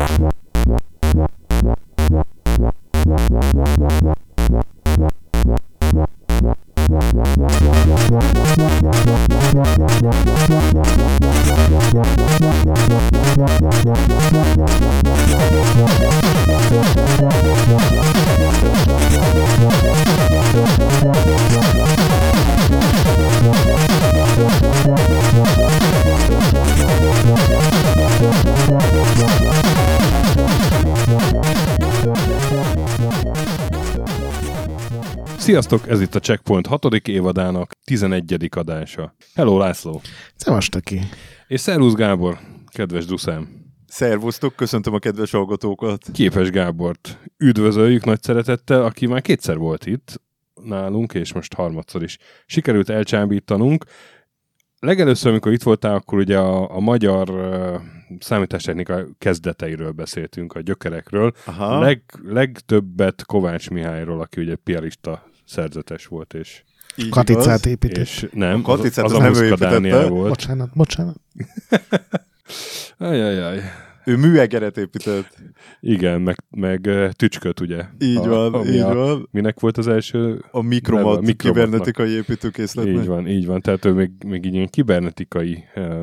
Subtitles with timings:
[0.00, 0.30] Yeah.
[35.50, 36.84] Sziasztok, ez itt a Checkpoint 6.
[36.84, 38.48] évadának 11.
[38.56, 39.14] adása.
[39.34, 40.00] Hello László!
[40.34, 41.00] Szevastaki!
[41.46, 43.48] És Szervusz Gábor, kedves Duszám!
[43.86, 46.06] Szervusztok, köszöntöm a kedves hallgatókat!
[46.12, 50.20] Képes Gábort üdvözöljük nagy szeretettel, aki már kétszer volt itt
[50.64, 53.84] nálunk, és most harmadszor is sikerült elcsábítanunk.
[54.78, 57.80] Legelőször, amikor itt voltál, akkor ugye a, a magyar uh,
[58.18, 61.32] számítástechnika kezdeteiről beszéltünk, a gyökerekről.
[61.44, 61.80] Aha.
[61.80, 66.62] Leg, legtöbbet Kovács Mihályról, aki ugye piarista szerzetes volt, és
[66.96, 67.96] így Katicát épített.
[67.96, 70.28] És nem, a Katicát az, az, az, az nem ő volt.
[70.28, 71.16] Bocsánat, bocsánat.
[72.98, 73.60] Ajajaj.
[74.04, 75.36] Ő műegeret épített.
[75.80, 77.84] Igen, meg, meg tücsköt, ugye.
[77.98, 79.28] Így a, van, így a, van.
[79.30, 80.44] Minek volt az első?
[80.50, 82.94] A mikromat, a kibernetikai építőkészletnek.
[82.94, 83.60] Így van, így van.
[83.60, 86.00] Tehát ő még, még így ilyen kibernetikai uh,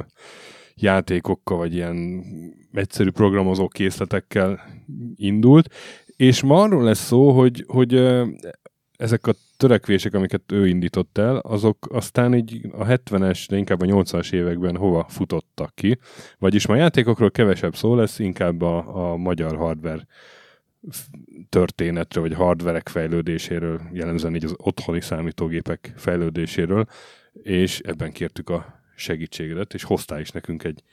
[0.75, 2.23] játékokkal, vagy ilyen
[2.71, 4.59] egyszerű programozó készletekkel
[5.15, 5.73] indult,
[6.15, 7.93] és ma arról lesz szó, hogy, hogy
[8.97, 13.85] ezek a törekvések, amiket ő indított el, azok aztán így a 70-es, de inkább a
[13.85, 15.99] 80-as években hova futottak ki.
[16.37, 20.07] Vagyis ma a játékokról kevesebb szó lesz, inkább a, a magyar hardware
[21.49, 26.85] történetről, vagy hardverek fejlődéséről, jellemzően így az otthoni számítógépek fejlődéséről,
[27.33, 30.83] és ebben kértük a segítségedet, és hoztál is nekünk egy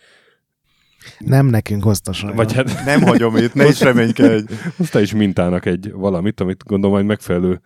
[1.19, 2.37] nem nekünk hozta sajnos.
[2.37, 4.55] Vagy hát nem hagyom itt, ne is reménykedj.
[4.77, 7.61] Hoztál is mintának egy valamit, amit gondolom, hogy megfelelő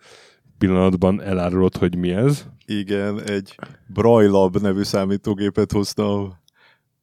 [0.59, 2.45] pillanatban elárulod, hogy mi ez.
[2.65, 3.55] Igen, egy
[3.87, 6.41] Braillab nevű számítógépet hozta a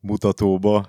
[0.00, 0.88] mutatóba.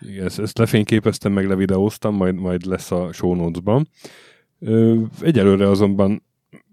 [0.00, 3.88] Igen, ezt, ezt lefényképeztem, meg levideóztam, majd, majd lesz a show notes-ban.
[5.20, 6.22] Egyelőre azonban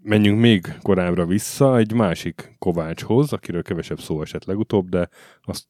[0.04, 5.10] menjünk még korábbra vissza egy másik Kovácshoz, akiről kevesebb szó esett legutóbb, de
[5.42, 5.66] azt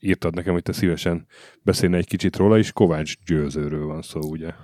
[0.00, 1.26] írtad nekem, hogy te szívesen
[1.62, 4.54] beszélne egy kicsit róla, és Kovács Győzőről van szó, ugye?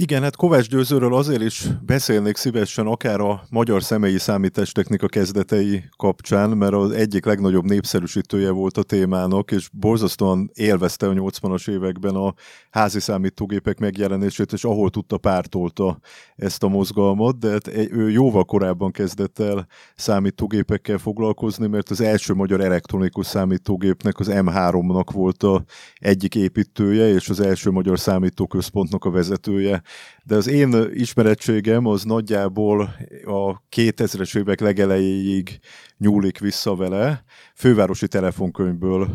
[0.00, 6.50] Igen, hát Kovács Győzőről azért is beszélnék szívesen akár a magyar személyi számítástechnika kezdetei kapcsán,
[6.50, 12.34] mert az egyik legnagyobb népszerűsítője volt a témának, és borzasztóan élvezte a 80-as években a
[12.70, 15.98] házi számítógépek megjelenését, és ahol tudta pártolta
[16.36, 19.66] ezt a mozgalmat, de hát ő jóval korábban kezdett el
[19.96, 27.28] számítógépekkel foglalkozni, mert az első magyar elektronikus számítógépnek, az M3-nak volt a egyik építője, és
[27.28, 29.82] az első magyar számítóközpontnak a vezetője
[30.22, 32.82] de az én ismerettségem az nagyjából
[33.24, 35.58] a 2000-es évek legelejéig
[35.98, 37.24] nyúlik vissza vele.
[37.54, 39.08] Fővárosi telefonkönyvből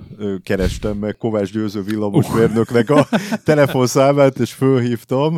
[0.44, 3.08] kerestem meg Kovács Győző villamosmérnöknek a
[3.44, 5.38] telefonszámát, és fölhívtam.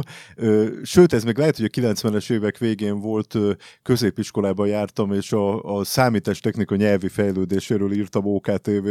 [0.84, 3.38] Sőt, ez még lehet, hogy a 90-es évek végén volt,
[3.84, 8.88] középiskolában jártam, és a, a számítástechnika nyelvi fejlődéséről írtam OKTV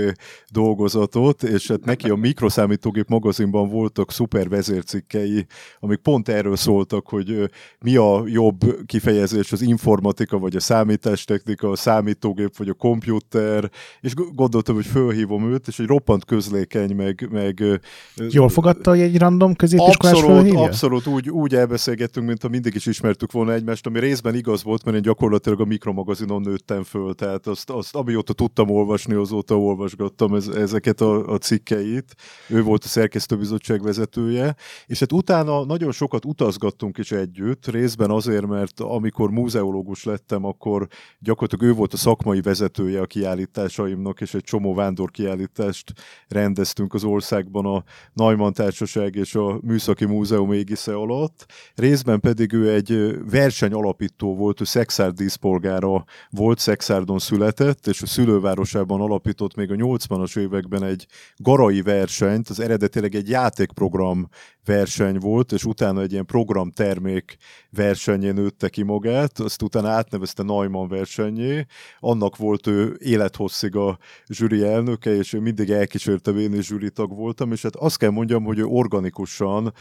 [0.48, 5.46] dolgozatot, és hát neki a mikroszámítógép magazinban voltak szuper vezércikkei,
[5.80, 7.50] amik pont erről szóltak, hogy
[7.80, 13.70] mi a jobb kifejezés, az informatika, vagy a számítástechnika, a számítógép számítógép, vagy a komputer,
[14.00, 17.28] és gondoltam, hogy fölhívom őt, és egy roppant közlékeny, meg...
[17.30, 17.80] meg
[18.16, 20.60] Jól fogadta, hogy egy random középiskolás Abszolút, fölhívja?
[20.60, 24.84] abszolút úgy, úgy elbeszélgettünk, mint ha mindig is ismertük volna egymást, ami részben igaz volt,
[24.84, 30.34] mert én gyakorlatilag a mikromagazinon nőttem föl, tehát azt, azt amióta tudtam olvasni, azóta olvasgattam
[30.34, 32.14] ez, ezeket a, a cikkeit.
[32.48, 34.56] Ő volt a szerkesztőbizottság vezetője,
[34.86, 40.86] és hát utána nagyon sokat utazgattunk is együtt, részben azért, mert amikor múzeológus lettem, akkor
[41.18, 45.92] gyakorlatilag ő volt a szakmai szakmai vezetője a kiállításaimnak, és egy csomó vándor kiállítást
[46.28, 51.46] rendeztünk az országban a Neumann Társaság és a Műszaki Múzeum égisze alatt.
[51.74, 58.06] Részben pedig ő egy verseny alapító volt, ő Szexárd díszpolgára volt, Szexárdon született, és a
[58.06, 64.28] szülővárosában alapított még a 80-as években egy garai versenyt, az eredetileg egy játékprogram
[64.64, 67.36] verseny volt, és utána egy ilyen programtermék
[67.70, 71.66] versenyén nőtte ki magát, azt utána átnevezte Neumann versenyé,
[71.98, 73.98] annak volt ő élethosszig a
[74.28, 78.44] zsűri elnöke, és ő mindig elkísérte, én és tag voltam, és hát azt kell mondjam,
[78.44, 79.72] hogy ő organikusan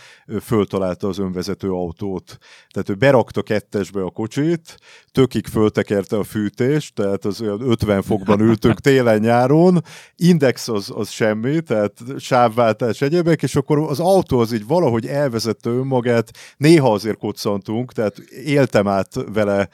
[0.41, 2.37] föltalálta az önvezető autót.
[2.69, 4.77] Tehát ő berakta kettesbe a kocsit,
[5.11, 9.81] tökig föltekerte a fűtést, tehát az olyan 50 fokban ültünk télen-nyáron,
[10.15, 15.69] index az, az semmi, tehát sávváltás egyebek, és akkor az autó az így valahogy elvezette
[15.69, 19.69] önmagát, néha azért koccantunk, tehát éltem át vele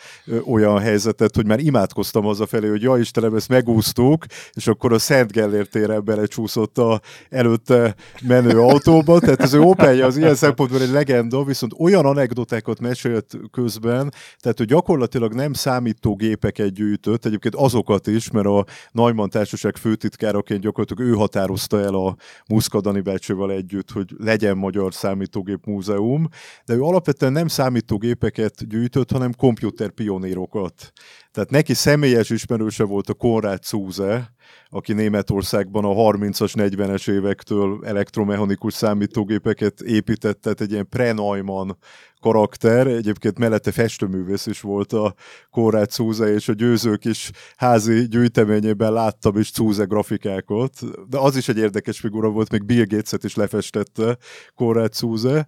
[0.45, 4.93] olyan helyzetet, hogy már imádkoztam az a felé, hogy ja Istenem, ezt megúsztuk, és akkor
[4.93, 7.95] a Szent Gellért téren belecsúszott a előtte
[8.27, 13.37] menő autóba, tehát az ő Opelje az ilyen szempontból egy legenda, viszont olyan anekdotákat mesélt
[13.51, 20.61] közben, tehát hogy gyakorlatilag nem számítógépeket gyűjtött, egyébként azokat is, mert a Neumann Társaság főtitkáraként
[20.61, 22.15] gyakorlatilag ő határozta el a
[22.47, 26.27] Muszkadani bácsival együtt, hogy legyen magyar számítógép múzeum,
[26.65, 30.91] de ő alapvetően nem számítógépeket gyűjtött, hanem komputerpionírokat.
[31.31, 34.33] Tehát neki személyes ismerőse volt a Konrad Zuse,
[34.69, 41.71] aki Németországban a 30-as, 40-es évektől elektromechanikus számítógépeket épített, tehát egy ilyen pre-Neumann
[42.19, 45.13] karakter, egyébként mellette festőművész is volt a
[45.49, 50.71] Konrad Cúze, és a győzők is házi gyűjteményében láttam is Cúze grafikákat,
[51.09, 54.17] de az is egy érdekes figura volt, még Bill Gates-et is lefestette
[54.55, 55.47] Konrad Cúze.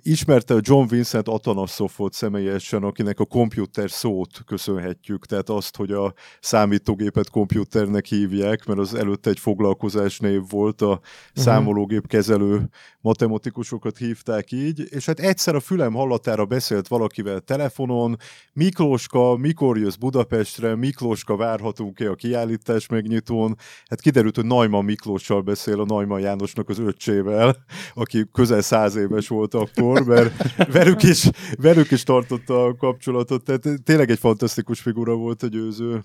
[0.00, 6.14] Ismerte a John Vincent Atanasoffot személyesen, akinek a komputer szót köszönhetjük, tehát azt, hogy a
[6.40, 11.00] számítógépet komputernek hívják, mert az előtte egy foglalkozás név volt, a uh-huh.
[11.34, 12.68] számológép kezelő
[13.00, 18.16] matematikusokat hívták így, és hát egyszer a fülem hallatára beszélt valakivel telefonon,
[18.52, 23.56] Miklóska, mikor jössz Budapestre, Miklóska, várhatunk-e a kiállítás megnyitón?
[23.88, 27.56] Hát kiderült, hogy Najman Miklóssal beszél a Najman Jánosnak az öccsével,
[27.94, 33.82] aki közel száz éves volt akkor, mert velük is, velük is tartotta a kapcsolatot, tehát
[33.84, 36.04] tényleg egy fantasztikus figura volt a győző.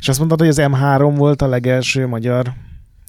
[0.00, 2.52] És azt mondtad, hogy az M3 volt a legelső magyar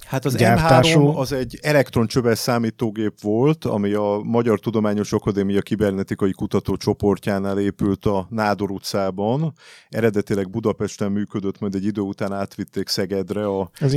[0.10, 1.12] Hát az gyártású.
[1.12, 8.28] M3 az egy elektroncsöves számítógép volt, ami a Magyar Tudományos Akadémia kibernetikai kutatócsoportjánál épült a
[8.30, 9.54] Nádor utcában.
[9.90, 13.96] Eredetileg Budapesten működött, majd egy idő után átvitték Szegedre a Ez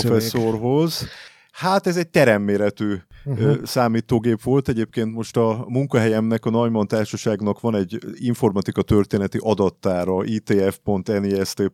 [0.00, 1.06] professzorhoz.
[1.52, 2.94] Hát ez egy teremméretű
[3.24, 3.64] uh-huh.
[3.64, 4.68] számítógép volt.
[4.68, 11.72] Egyébként most a munkahelyemnek, a Neumann Társaságnak van egy informatika történeti adattára, itf.nist.hu.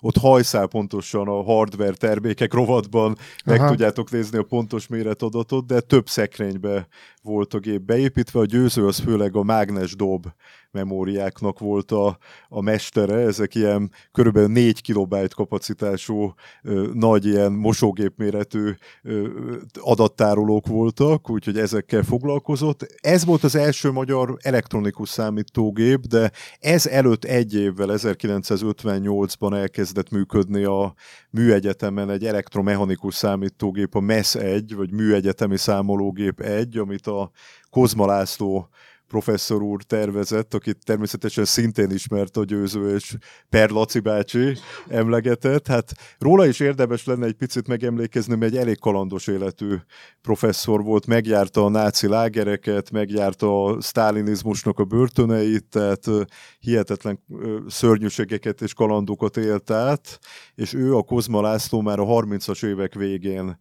[0.00, 3.58] Ott hajszál pontosan a hardware termékek rovatban Aha.
[3.58, 6.88] meg tudjátok nézni a pontos méretadatot, de több szekrénybe
[7.22, 8.40] volt a gép beépítve.
[8.40, 10.26] A győző az főleg a mágnes dob
[10.72, 12.18] memóriáknak volt a,
[12.48, 16.34] a mestere, ezek ilyen körülbelül 4 kilobájt kapacitású
[16.92, 18.72] nagy ilyen mosógép méretű
[19.80, 22.86] adattárolók voltak, úgyhogy ezekkel foglalkozott.
[23.00, 26.30] Ez volt az első magyar elektronikus számítógép, de
[26.60, 30.94] ez előtt egy évvel, 1958-ban elkezdett működni a
[31.30, 37.30] műegyetemen egy elektromechanikus számítógép, a MES 1, vagy műegyetemi számológép 1, amit a
[37.70, 38.68] Kozma László
[39.10, 43.16] professzor úr tervezett, akit természetesen szintén ismert a győző és
[43.48, 44.56] Per Laci bácsi
[44.88, 45.66] emlegetett.
[45.66, 49.74] Hát róla is érdemes lenne egy picit megemlékezni, mert egy elég kalandos életű
[50.20, 56.06] professzor volt, megjárta a náci lágereket, megjárta a sztálinizmusnak a börtöneit, tehát
[56.58, 57.20] hihetetlen
[57.68, 60.18] szörnyűségeket és kalandokat élt át,
[60.54, 63.58] és ő a Kozma László már a 30-as évek végén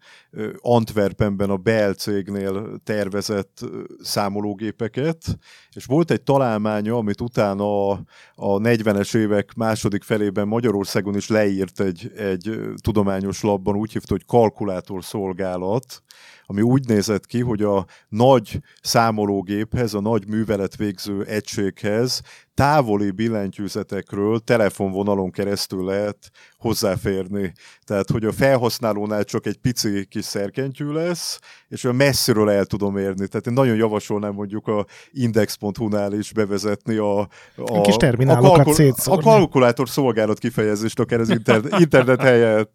[0.58, 3.66] Antwerpenben a Bell cégnél tervezett
[4.02, 5.39] számológépeket,
[5.74, 8.02] és volt egy találmánya, amit utána a,
[8.36, 14.26] a 40-es évek második felében Magyarországon is leírt egy, egy tudományos labban, úgy hívta, hogy
[14.26, 16.04] kalkulátor szolgálat,
[16.52, 22.22] ami úgy nézett ki, hogy a nagy számológéphez, a nagy műveletvégző egységhez
[22.54, 26.18] távoli billentyűzetekről telefonvonalon keresztül lehet
[26.58, 27.54] hozzáférni.
[27.84, 32.98] Tehát, hogy a felhasználónál csak egy pici kis szerkentyű lesz, és a messziről el tudom
[32.98, 33.28] érni.
[33.28, 38.64] Tehát én nagyon javasolnám mondjuk a index.hu-nál is bevezetni a, a, a kis terminálokat a,
[38.64, 42.74] kalkul- a kalkulátor szolgálat kifejezést akár az internet, internet helyett.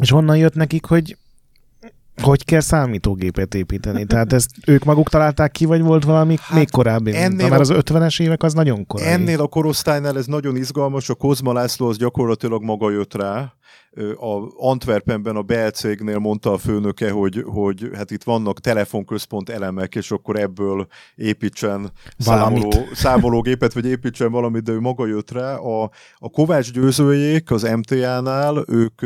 [0.00, 1.16] És honnan jött nekik, hogy
[2.22, 4.04] hogy kell számítógépet építeni?
[4.04, 7.16] Tehát ezt ők maguk találták ki, vagy volt valami hát még korábbi?
[7.16, 9.10] Ennél már az 50-es évek az nagyon korábbi.
[9.10, 13.52] Ennél a korosztálynál ez nagyon izgalmas, a Kozma László az gyakorlatilag maga jött rá,
[14.16, 19.94] a Antwerpenben a Bell cégnél mondta a főnöke, hogy, hogy hát itt vannak telefonközpont elemek,
[19.94, 25.54] és akkor ebből építsen számoló, számológépet, vagy építsen valamit, de ő maga jött rá.
[25.54, 29.02] A, a Kovács győzőjék az MTA-nál, ők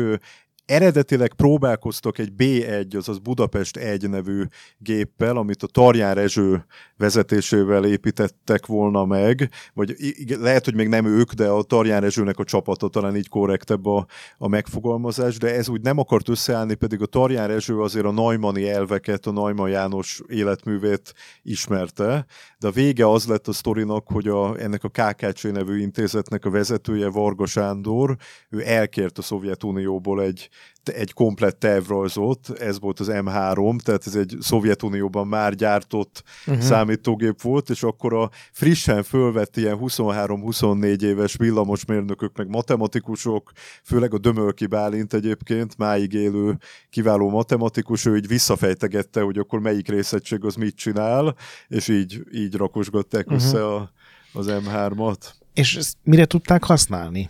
[0.65, 4.43] eredetileg próbálkoztak egy B1, azaz Budapest 1 nevű
[4.77, 6.65] géppel, amit a Tarján Rezső
[6.97, 9.95] vezetésével építettek volna meg, vagy
[10.39, 14.05] lehet, hogy még nem ők, de a Tarján Rezsőnek a csapata talán így korrektebb a,
[14.37, 18.69] a megfogalmazás, de ez úgy nem akart összeállni, pedig a Tarján Rezső azért a Najmani
[18.69, 22.25] elveket, a Najman János életművét ismerte,
[22.59, 26.49] de a vége az lett a sztorinak, hogy a, ennek a KKC nevű intézetnek a
[26.49, 28.17] vezetője Varga Sándor,
[28.49, 30.49] ő elkért a Szovjetunióból egy
[30.83, 36.63] egy komplett tervrajzot, ez volt az M3, tehát ez egy Szovjetunióban már gyártott uh-huh.
[36.63, 43.51] számítógép volt, és akkor a frissen fölvett ilyen 23-24 éves villamosmérnökök, meg matematikusok,
[43.83, 46.57] főleg a Dömölki Bálint egyébként, máig élő
[46.89, 51.35] kiváló matematikus, ő így visszafejtegette, hogy akkor melyik részegység az mit csinál,
[51.67, 53.43] és így, így rakosgatták uh-huh.
[53.43, 53.91] össze a,
[54.33, 55.25] az M3-at.
[55.53, 57.29] És ezt mire tudták használni?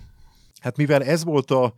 [0.61, 1.73] Hát mivel ez volt a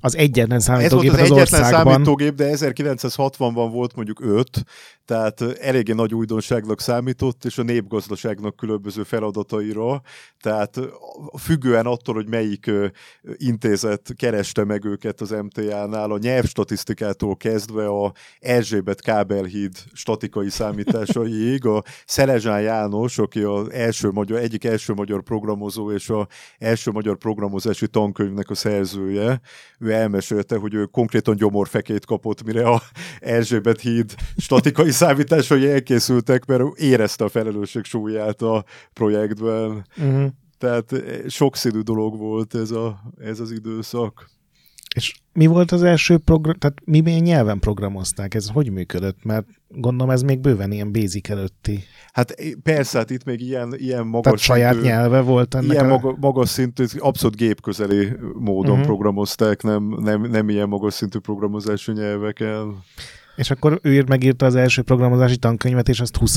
[0.00, 1.92] az egyetlen számítógép az, az egyetlen országban.
[1.92, 4.64] számítógép, de 1960-ban volt mondjuk 5,
[5.04, 10.02] tehát eléggé nagy újdonságnak számított, és a népgazdaságnak különböző feladataira,
[10.40, 10.80] tehát
[11.38, 12.70] függően attól, hogy melyik
[13.36, 21.82] intézet kereste meg őket az MTA-nál, a nyelvstatisztikától kezdve a Erzsébet kábelhíd statikai számításaiig, a
[22.06, 26.28] Szelezsán János, aki az első magyar, egyik első magyar programozó és a
[26.58, 29.40] első magyar programozási tankönyvnek a szerzője,
[29.78, 32.82] ő elmesélte, hogy ő konkrétan gyomorfekét kapott, mire a
[33.20, 39.86] Erzsébet híd statikai számításai elkészültek, mert érezte a felelősség súlyát a projektben.
[39.96, 40.26] Uh-huh.
[40.58, 44.30] Tehát eh, sokszínű dolog volt ez, a, ez az időszak.
[44.98, 48.34] És mi volt az első program, tehát mi milyen nyelven programozták?
[48.34, 49.24] Ez hogy működött?
[49.24, 51.84] Mert gondolom ez még bőven ilyen basic előtti.
[52.12, 55.84] Hát persze, hát itt még ilyen, ilyen magas Tehát saját szintű, nyelve volt ennek Ilyen
[55.84, 55.88] a...
[55.88, 58.86] maga, magas szintű, abszolút gépközeli módon uh-huh.
[58.86, 62.84] programozták, nem, nem, nem ilyen magas szintű programozási nyelvekkel.
[63.36, 66.36] És akkor ő megírta az első programozási tankönyvet, és azt 20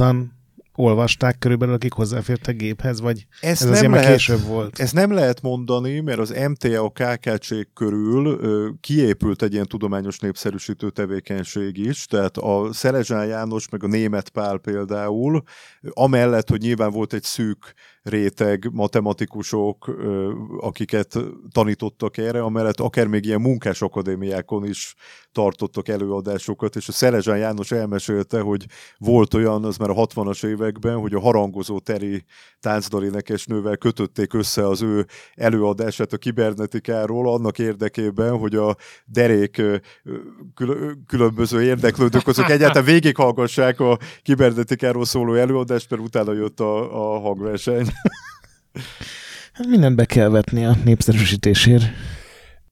[0.76, 4.80] olvasták körülbelül, akik hozzáfértek géphez, vagy ezt ez nem azért lehet, később volt?
[4.80, 10.20] Ezt nem lehet mondani, mert az MTA a KKC körül ö, kiépült egy ilyen tudományos
[10.20, 15.44] népszerűsítő tevékenység is, tehát a Szelezsán János, meg a Német Pál például,
[15.82, 17.74] amellett, hogy nyilván volt egy szűk
[18.04, 19.96] réteg matematikusok,
[20.60, 21.18] akiket
[21.52, 24.96] tanítottak erre, amellett akár még ilyen munkás akadémiákon is
[25.32, 28.66] tartottak előadásokat, és a Szerezsán János elmesélte, hogy
[28.98, 32.24] volt olyan, az már a 60-as években, hogy a harangozó teri
[32.60, 39.62] táncdalénekesnővel kötötték össze az ő előadását a kibernetikáról annak érdekében, hogy a derék
[41.08, 47.88] különböző érdeklődők azok egyáltalán végighallgassák a kibernetikáról szóló előadást, mert utána jött a, a hangverseny.
[49.54, 51.84] Hát mindent be kell vetni a népszerűsítésért.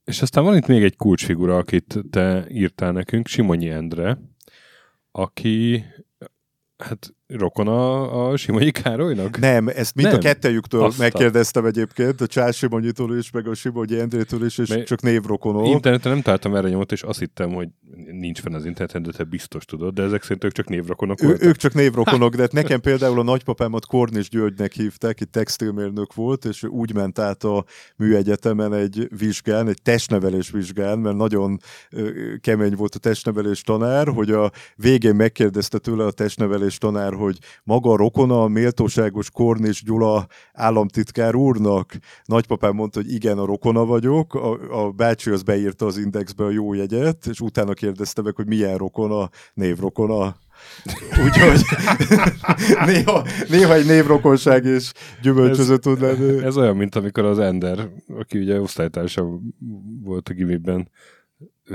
[0.10, 4.20] És aztán van itt még egy kulcsfigura, akit te írtál nekünk, Simonyi Endre,
[5.12, 5.86] aki
[6.78, 9.40] hát rokon a, Simonyi Károlynak?
[9.40, 10.18] Nem, ezt mind nem.
[10.18, 11.10] a kettejüktől Aztán.
[11.12, 15.68] megkérdeztem egyébként, a Csás Simonyitól is, meg a Simonyi Endrétől is, és Mert csak névrokonok.
[15.68, 17.68] Interneten nem találtam erre nyomot, és azt hittem, hogy
[18.12, 21.38] nincs fenn az interneten, de te biztos tudod, de ezek szerint ők csak névrokonok ő,
[21.40, 26.46] Ők csak névrokonok, de hát nekem például a nagypapámat Kornis Györgynek hívták, itt textilmérnök volt,
[26.46, 31.60] és úgy ment át a műegyetemen egy vizsgán, egy testnevelés vizsgán, mert nagyon
[32.42, 37.92] kemény volt a testnevelés tanár, hogy a végén megkérdezte tőle a testnevelés tanár, hogy maga
[37.92, 41.98] a rokona a méltóságos Kornis Gyula államtitkár úrnak.
[42.26, 46.50] Nagypapám mondta, hogy igen, a rokona vagyok, a, a bácsi az beírta az indexbe a
[46.50, 50.36] jó jegyet, és utána kérdezte meg, hogy milyen rokona, névrokona.
[51.26, 51.62] Úgyhogy
[52.92, 56.44] néha, néha egy névrokonság és gyümölcsöző tud lenni.
[56.44, 59.56] Ez olyan, mint amikor az Ender, aki ugye osztálytársam
[60.04, 60.90] volt a gimiben,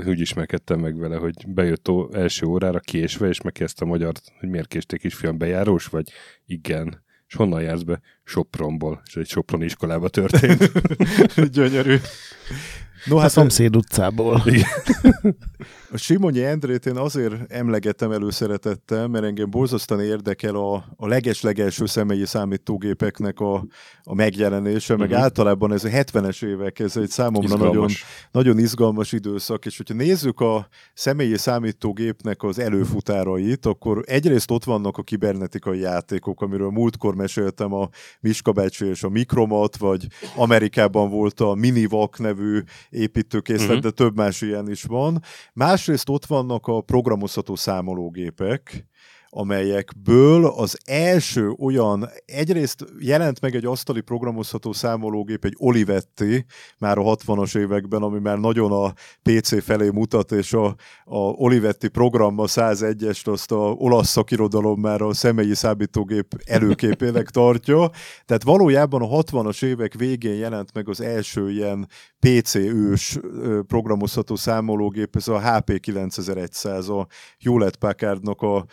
[0.05, 4.49] úgy ismerkedtem meg vele, hogy bejött ó, első órára késve, és megkezdte a magyar, hogy
[4.49, 6.11] miért késték isfiam, bejárós vagy?
[6.45, 7.03] Igen.
[7.27, 8.01] És honnan jársz be?
[8.23, 9.01] Sopronból.
[9.05, 10.71] És egy Soproni iskolába történt.
[11.55, 11.95] Gyönyörű.
[13.05, 14.43] No, hát a szomszéd utcából.
[15.95, 22.25] A Simonyi Endrét én azért emlegettem előszeretettel, mert engem borzasztóan érdekel a, a leges-legelső személyi
[22.25, 23.65] számítógépeknek a,
[24.03, 25.07] a megjelenése, uh-huh.
[25.07, 25.25] meg mhm.
[25.25, 27.89] általában ez a 70-es évek, ez egy számomra nagyon,
[28.31, 34.97] nagyon izgalmas időszak, és hogyha nézzük a személyi számítógépnek az előfutárait, akkor egyrészt ott vannak
[34.97, 41.39] a kibernetikai játékok, amiről múltkor meséltem a Miska bácsi és a Mikromat, vagy Amerikában volt
[41.39, 42.61] a Minivac nevű
[42.95, 43.83] építőkészlet, uh-huh.
[43.83, 45.21] de több más ilyen is van.
[45.53, 48.87] Másrészt ott vannak a programozható számológépek,
[49.37, 56.45] amelyekből az első olyan, egyrészt jelent meg egy asztali programozható számológép, egy Olivetti,
[56.79, 60.65] már a 60-as években, ami már nagyon a PC felé mutat, és a,
[61.03, 67.89] a Olivetti programma 101-est azt a olasz szakirodalom már a személyi számítógép előképének tartja.
[68.25, 71.87] Tehát valójában a 60-as évek végén jelent meg az első ilyen
[72.19, 73.19] PC ős
[73.67, 77.07] programozható számológép, ez a HP 9100, a
[77.39, 78.65] Hewlett Packardnak a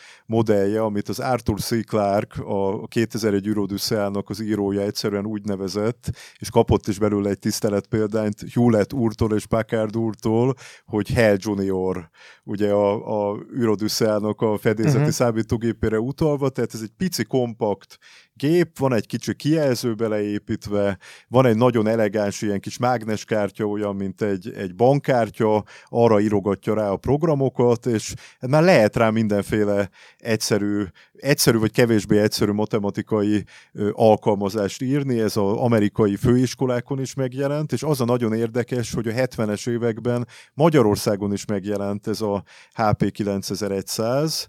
[0.52, 1.84] modellje, amit az Arthur C.
[1.84, 7.86] Clarke, a 2001 Eurodüsszeának az írója egyszerűen úgy nevezett, és kapott is belőle egy tisztelet
[7.86, 10.54] példányt Hewlett úrtól és Packard úrtól,
[10.84, 12.08] hogy Hell Junior,
[12.44, 15.12] ugye a, a Eurodüsszeának a fedélzeti uh-huh.
[15.12, 17.98] számítógépére utalva, tehát ez egy pici kompakt
[18.34, 20.98] gép, van egy kicsi kijelző beleépítve,
[21.28, 26.88] van egy nagyon elegáns ilyen kis mágneskártya, olyan, mint egy, egy bankkártya, arra írogatja rá
[26.88, 30.84] a programokat, és hát már lehet rá mindenféle egyszerű,
[31.22, 33.44] egyszerű vagy kevésbé egyszerű matematikai
[33.92, 39.12] alkalmazást írni, ez az amerikai főiskolákon is megjelent, és az a nagyon érdekes, hogy a
[39.12, 44.48] 70-es években Magyarországon is megjelent ez a HP 9100,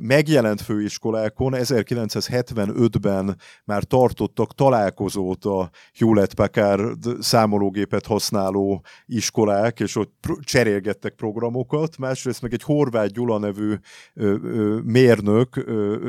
[0.00, 11.14] megjelent főiskolákon 1975-ben már tartottak találkozót a Hewlett Packard számológépet használó iskolák, és ott cserélgettek
[11.14, 13.74] programokat, másrészt meg egy Horváth Gyula nevű
[14.82, 15.64] mérnök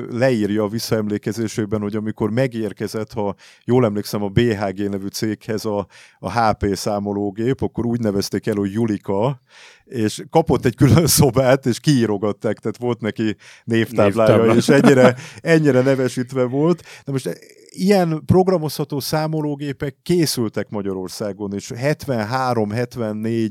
[0.10, 5.88] leírja a visszaemlékezésében, hogy amikor megérkezett, ha jól emlékszem, a BHG nevű céghez a,
[6.20, 9.42] a HP számológép, akkor úgy nevezték el, hogy Julika,
[9.86, 14.56] és kapott egy külön szobát, és kiírogatták, tehát volt neki névtáblája, Névtáblá.
[14.56, 16.84] és ennyire, ennyire nevesítve volt.
[17.06, 17.30] De most
[17.76, 23.50] ilyen programozható számológépek készültek Magyarországon, és 73-74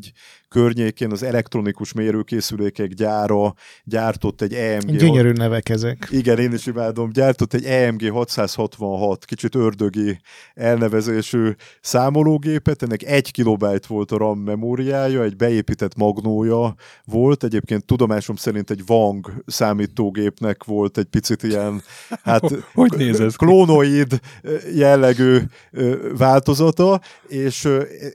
[0.54, 3.54] környékén az elektronikus mérőkészülékek gyára
[3.84, 4.96] gyártott egy EMG...
[4.96, 6.08] Gyönyörű nevek ezek.
[6.10, 7.10] Igen, én is imádom.
[7.12, 10.20] Gyártott egy EMG 666, kicsit ördögi
[10.54, 11.50] elnevezésű
[11.80, 18.70] számológépet, ennek egy kilobájt volt a RAM memóriája, egy beépített magnója volt, egyébként tudomásom szerint
[18.70, 21.82] egy Wang számítógépnek volt egy picit ilyen,
[22.22, 24.13] hát hogy néz ez klónoid
[24.74, 25.38] jellegű
[26.16, 27.64] változata, és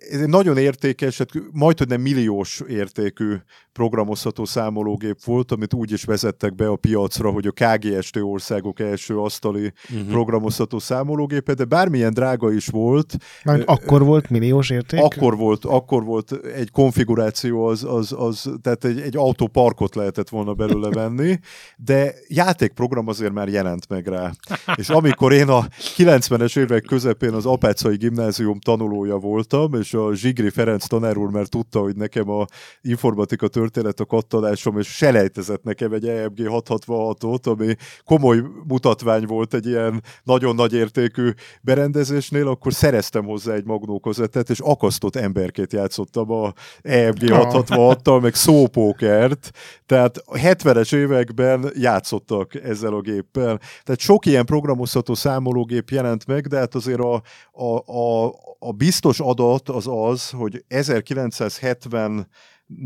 [0.10, 3.36] ez egy nagyon értékes, hát majd, hogy nem millió milliós értékű
[3.74, 9.18] programozható számológép volt, amit úgy is vezettek be a piacra, hogy a KGST országok első
[9.18, 10.08] asztali uh-huh.
[10.08, 13.18] programozható számológépe, de bármilyen drága is volt.
[13.44, 15.00] Már akkor volt milliós érték?
[15.00, 20.54] Akkor volt, akkor volt egy konfiguráció, az, az, az tehát egy, egy autóparkot lehetett volna
[20.54, 21.40] belőle venni,
[21.78, 24.32] de játékprogram azért már jelent meg rá.
[24.82, 30.50] És amikor én a 90-es évek közepén az Apácai Gimnázium tanulója voltam, és a Zsigri
[30.50, 32.46] Ferenc tanár úr már tudta, hogy nekem a
[32.82, 39.66] informatika történet a kattalásom, és selejtezett nekem egy EMG 666-ot, ami komoly mutatvány volt egy
[39.66, 41.30] ilyen nagyon nagy értékű
[41.62, 49.52] berendezésnél, akkor szereztem hozzá egy magnókozetet, és akasztott emberkét játszottam a EMG 666-tal, meg szópókert,
[49.86, 53.60] tehát a 70-es években játszottak ezzel a géppel.
[53.84, 59.20] Tehát sok ilyen programozható számológép jelent meg, de hát azért a, a, a, a biztos
[59.20, 62.28] adat az az, hogy 1970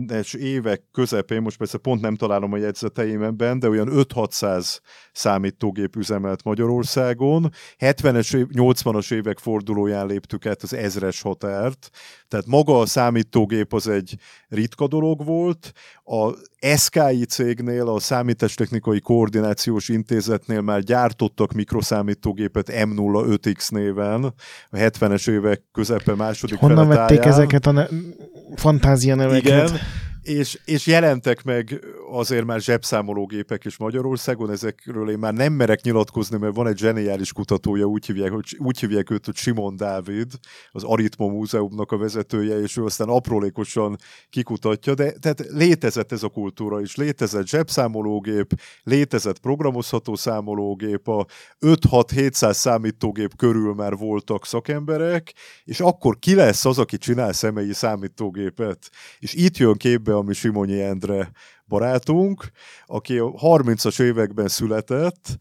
[0.08, 4.80] es évek közepén, most persze pont nem találom a jegyzeteimben, de olyan 5-600
[5.12, 7.52] számítógép üzemelt Magyarországon.
[7.80, 11.90] 70-es, 80-as évek fordulóján léptük át az ezres határt,
[12.34, 14.15] tehát maga a számítógép az egy
[14.48, 15.72] ritka dolog volt.
[16.04, 16.32] A
[16.76, 24.24] SKI cégnél, a Számítástechnikai Koordinációs Intézetnél már gyártottak mikroszámítógépet M05X néven,
[24.69, 27.88] a 70-es évek közepe második Honnan vették ezeket a ne-
[28.56, 29.69] fantázia neveket?
[29.69, 29.80] Igen,
[30.22, 31.80] és, és jelentek meg
[32.13, 37.34] azért már zsebszámológépek is Magyarországon, ezekről én már nem merek nyilatkozni, mert van egy zseniális
[37.34, 40.32] kutatója, úgy hívják, hogy, úgy hívják őt, hogy Simon Dávid,
[40.71, 43.95] az Aritma Múzeumnak a vezetője, és ő aztán aprólékosan
[44.30, 51.26] kikutatja, de tehát létezett ez a kultúra is, létezett zsebszámológép, létezett programozható számológép, a
[51.60, 58.89] 5-6-700 számítógép körül már voltak szakemberek, és akkor ki lesz az, aki csinál személyi számítógépet?
[59.19, 61.32] És itt jön képbe a mi Simonyi Endre
[61.67, 62.52] barátunk,
[62.86, 65.38] aki a 30-as években született,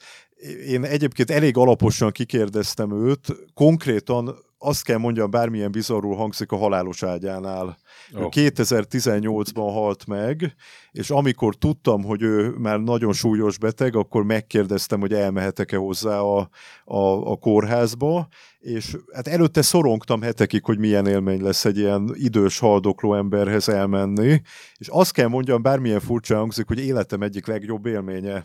[0.66, 7.02] én egyébként elég alaposan kikérdeztem őt, konkrétan azt kell mondjam, bármilyen bizarrul hangzik a halálos
[7.02, 7.78] ágyánál.
[8.14, 8.28] Oh.
[8.30, 10.54] 2018-ban halt meg,
[10.90, 16.48] és amikor tudtam, hogy ő már nagyon súlyos beteg, akkor megkérdeztem, hogy elmehetek-e hozzá a,
[16.84, 18.28] a, a kórházba,
[18.62, 24.40] és hát előtte szorongtam hetekig, hogy milyen élmény lesz egy ilyen idős haldokló emberhez elmenni,
[24.76, 28.44] és azt kell mondjam, bármilyen furcsa hangzik, hogy életem egyik legjobb élménye.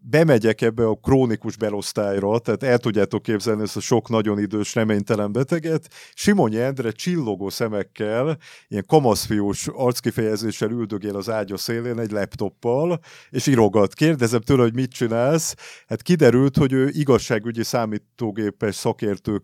[0.00, 5.32] Bemegyek ebbe a krónikus belosztályra, tehát el tudjátok képzelni ezt a sok nagyon idős, reménytelen
[5.32, 13.46] beteget, Simonyi Endre csillogó szemekkel, ilyen kamaszfiús arckifejezéssel üldögél az ágya szélén egy laptoppal, és
[13.46, 13.94] írogat.
[13.94, 15.54] Kérdezem tőle, hogy mit csinálsz.
[15.86, 18.74] Hát kiderült, hogy ő igazságügyi számítógépes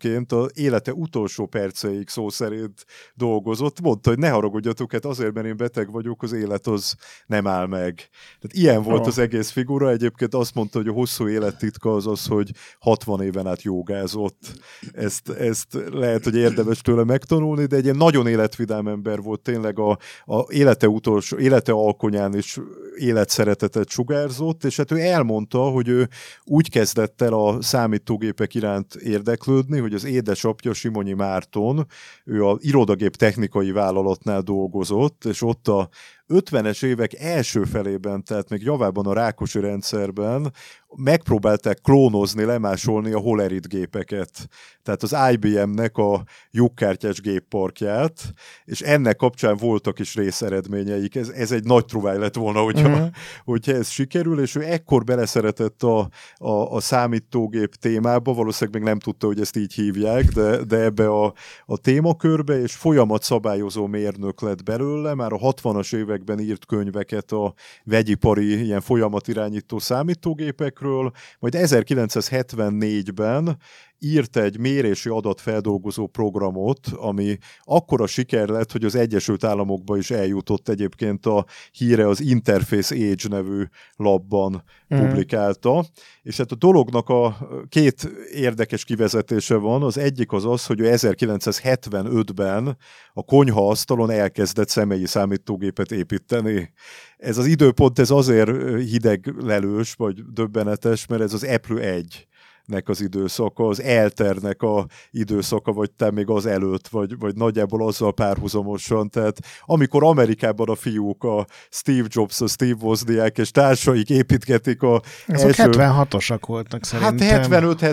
[0.04, 3.80] szakértőként a élete utolsó perceig szó szerint dolgozott.
[3.80, 7.66] Mondta, hogy ne haragudjatok, hát azért, mert én beteg vagyok, az élet az nem áll
[7.66, 7.94] meg.
[8.40, 9.06] Tehát ilyen volt oh.
[9.06, 9.90] az egész figura.
[9.90, 14.52] Egyébként azt mondta, hogy a hosszú élettitka az az, hogy 60 éven át jogázott.
[14.92, 19.78] Ezt, ezt lehet, hogy érdemes tőle megtanulni, de egy ilyen nagyon életvidám ember volt tényleg
[19.78, 22.58] a, a élete utolsó, élete alkonyán is
[22.96, 26.08] életszeretetet sugárzott, és hát ő elmondta, hogy ő
[26.44, 31.86] úgy kezdett el a számítógépek iránt érdeklődni, hogy az édesapja Simonyi Márton,
[32.24, 35.88] ő a irodagép technikai vállalatnál dolgozott, és ott a
[36.34, 40.52] 50-es évek első felében, tehát még javában a Rákosi rendszerben
[40.96, 44.48] megpróbálták klónozni, lemásolni a Holerit gépeket.
[44.82, 48.32] Tehát az IBM-nek a lyukkártyás gépparkját,
[48.64, 51.14] és ennek kapcsán voltak is részeredményeik.
[51.14, 53.08] Ez, ez egy nagy truváj lett volna, hogyha, uh-huh.
[53.44, 58.98] hogyha ez sikerül, és ő ekkor beleszeretett a, a, a számítógép témába, valószínűleg még nem
[58.98, 61.34] tudta, hogy ezt így hívják, de, de ebbe a,
[61.66, 67.54] a témakörbe, és folyamat szabályozó mérnök lett belőle, már a 60-as években írt könyveket a
[67.84, 73.58] vegyipari ilyen folyamatirányító számítógépek ezekről, majd 1974-ben
[73.98, 80.68] írt egy mérési adatfeldolgozó programot, ami akkora siker lett, hogy az Egyesült Államokba is eljutott
[80.68, 83.62] egyébként a híre az Interface Age nevű
[83.96, 84.98] labban mm.
[84.98, 85.84] publikálta.
[86.22, 89.82] És hát a dolognak a két érdekes kivezetése van.
[89.82, 92.76] Az egyik az az, hogy ő 1975-ben
[93.12, 96.72] a konyha asztalon elkezdett személyi számítógépet építeni.
[97.16, 102.26] Ez az időpont ez azért hideg lelős, vagy döbbenetes, mert ez az Apple 1
[102.64, 107.86] nek az időszaka, az Elternek a időszaka, vagy te még az előtt, vagy, vagy nagyjából
[107.86, 109.10] azzal párhuzamosan.
[109.10, 115.02] Tehát amikor Amerikában a fiúk, a Steve Jobs, a Steve Wozniak és társaik építgetik a
[115.26, 115.70] Ezek első...
[115.74, 117.28] 76-osak voltak hát szerintem.
[117.28, 117.48] Hát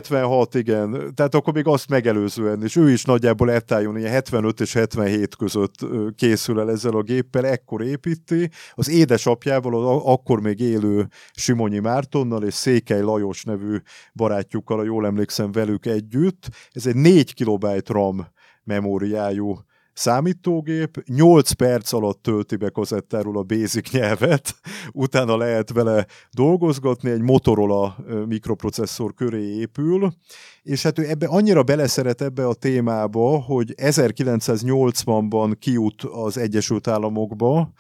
[0.08, 1.14] 75-76, igen.
[1.16, 5.76] Tehát akkor még azt megelőzően, és ő is nagyjából etájon ilyen 75 és 77 között
[6.16, 8.50] készül el ezzel a géppel, ekkor építi.
[8.74, 13.78] Az édesapjával, akkor még élő Simonyi Mártonnal és Székely Lajos nevű
[14.14, 16.50] barátjuk fiúkkal, ha jól emlékszem velük együtt.
[16.72, 18.28] Ez egy 4 kilobájt RAM
[18.64, 19.58] memóriájú
[19.94, 24.56] számítógép, 8 perc alatt tölti be kazettáról a basic nyelvet,
[24.92, 27.98] utána lehet vele dolgozgatni, egy Motorola
[28.28, 30.14] mikroprocesszor köré épül,
[30.62, 37.74] és hát ő ebbe annyira beleszeret ebbe a témába, hogy 1980-ban kijut az Egyesült Államokba,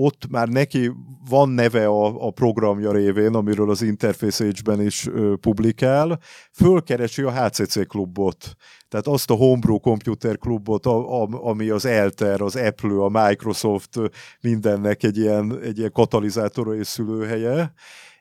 [0.00, 0.92] ott már neki
[1.28, 6.18] van neve a, a programja révén, amiről az Interface Age-ben is ö, publikál,
[6.52, 8.56] fölkeresi a HCC klubot,
[8.88, 13.98] tehát azt a Homebrew Computer klubot, a, a, ami az Elter, az Apple, a Microsoft
[14.40, 17.72] mindennek egy ilyen, egy ilyen katalizátora és szülőhelye,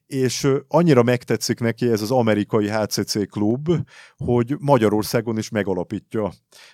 [0.07, 3.69] és annyira megtetszik neki ez az amerikai HCC klub,
[4.17, 6.31] hogy Magyarországon is megalapítja.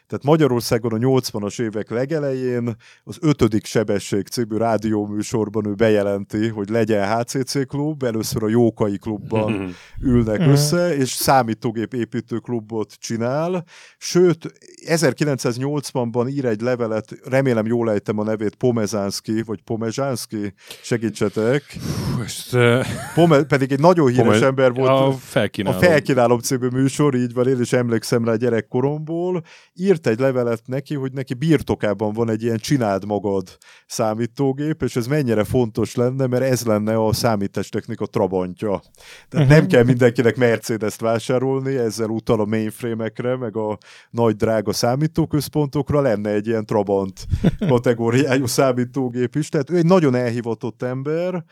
[0.08, 7.18] Tehát Magyarországon a 80-as évek legelején az ötödik sebesség című rádióműsorban ő bejelenti, hogy legyen
[7.18, 10.50] HCC klub, először a Jókai klubban ülnek mhm.
[10.50, 13.64] össze, és számítógép építő klubot csinál,
[13.98, 14.54] sőt
[14.86, 21.78] 1980-ban ír egy levelet, remélem jól ejtem a nevét, Pomezánszki, vagy Pomezsánszki, segítsetek.
[22.18, 22.86] Most, uh...
[23.28, 24.90] Pome, pedig egy nagyon híres Pome, ember volt.
[24.90, 25.78] A felkínálom.
[25.78, 29.44] A felkínálom című műsor, így van, én is emlékszem rá gyerekkoromból.
[29.74, 35.08] Írt egy levelet neki, hogy neki birtokában van egy ilyen csináld magad számítógép, és ez
[35.08, 38.82] mennyire fontos lenne, mert ez lenne a számítástechnika trabantja.
[39.30, 39.50] Tehát uh-huh.
[39.50, 43.78] nem kell mindenkinek Mercedes-t vásárolni, ezzel utal a mainframe-ekre, meg a
[44.10, 47.26] nagy drága számítóközpontokra lenne egy ilyen trabant
[47.68, 49.50] kategóriájú számítógép is.
[49.50, 51.44] Tehát ő egy nagyon elhivatott ember,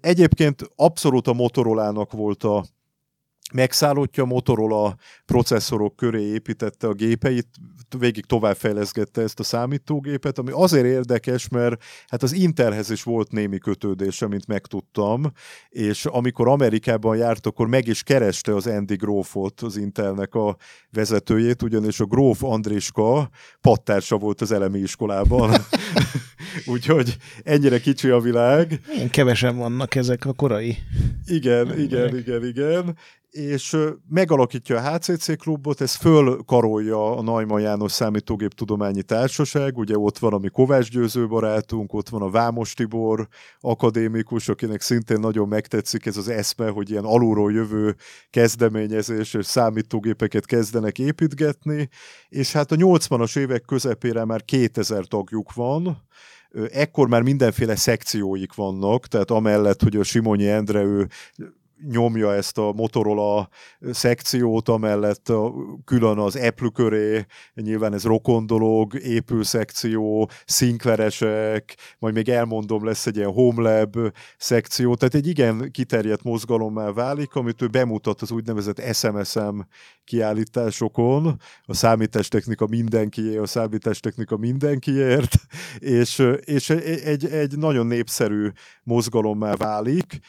[0.00, 2.64] Egyébként abszolút a Motorola-nak volt a
[3.52, 7.48] megszállottja, Motorola processzorok köré építette a gépeit,
[7.98, 13.58] végig továbbfejleszgette ezt a számítógépet, ami azért érdekes, mert hát az Intelhez is volt némi
[13.58, 15.32] kötődése, mint megtudtam,
[15.68, 20.56] és amikor Amerikában járt, akkor meg is kereste az Andy Grófot, az Intelnek a
[20.90, 25.50] vezetőjét, ugyanis a Gróf Andriska pattársa volt az elemi iskolában.
[26.72, 28.80] Úgyhogy ennyire kicsi a világ.
[28.88, 30.76] Milyen kevesen vannak ezek a korai.
[31.26, 32.96] Igen, igen, igen, igen
[33.32, 33.76] és
[34.08, 40.32] megalakítja a HCC klubot, ez fölkarolja a Najman János Számítógép Tudományi Társaság, ugye ott van
[40.32, 43.28] a mi Kovács Győző barátunk, ott van a Vámos Tibor
[43.60, 47.96] akadémikus, akinek szintén nagyon megtetszik ez az eszme, hogy ilyen alulról jövő
[48.30, 51.88] kezdeményezés és számítógépeket kezdenek építgetni,
[52.28, 56.02] és hát a 80-as évek közepére már 2000 tagjuk van,
[56.70, 61.08] ekkor már mindenféle szekcióik vannak, tehát amellett, hogy a Simonyi Endre ő
[61.90, 63.48] nyomja ezt a Motorola
[63.90, 65.52] szekciót, amellett a,
[65.84, 73.06] külön az Apple köré, nyilván ez rokon dolog, épül szekció, szinkleresek, majd még elmondom, lesz
[73.06, 73.96] egy ilyen HomeLab
[74.38, 79.58] szekció, tehát egy igen kiterjedt mozgalommá válik, amit ő bemutat az úgynevezett SMSM
[80.04, 85.34] kiállításokon, a számítástechnika mindenkié, a számítástechnika mindenkiért,
[85.78, 88.48] és, és egy, egy nagyon népszerű
[88.82, 90.20] mozgalommá válik,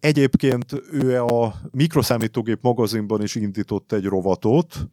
[0.00, 4.88] Egyébként ő a mikroszámítógép magazinban is indított egy rovatot,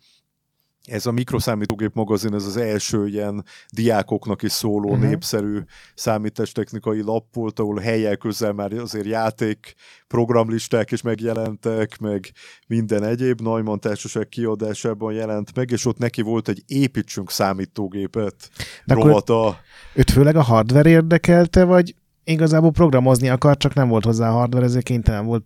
[0.90, 5.08] ez a mikroszámítógép magazin, ez az első ilyen diákoknak is szóló uh-huh.
[5.08, 5.60] népszerű
[5.96, 9.74] számítástechnikai lap volt, ahol helyel közel már azért játék
[10.08, 12.32] programlisták is megjelentek, meg
[12.68, 18.50] minden egyéb Neumann társaság kiadásában jelent meg, és ott neki volt egy építsünk számítógépet
[18.86, 19.58] De rovata.
[19.96, 21.96] Őt főleg a hardware érdekelte, vagy
[22.30, 25.44] igazából programozni akar, csak nem volt hozzá hardware, ezért kénytelen volt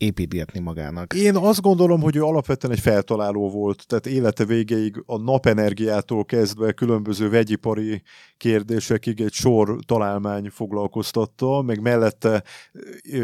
[0.00, 1.14] építgetni magának.
[1.14, 6.72] Én azt gondolom, hogy ő alapvetően egy feltaláló volt, tehát élete végéig a napenergiától kezdve
[6.72, 8.02] különböző vegyipari
[8.36, 12.42] kérdésekig egy sor találmány foglalkoztatta, meg mellette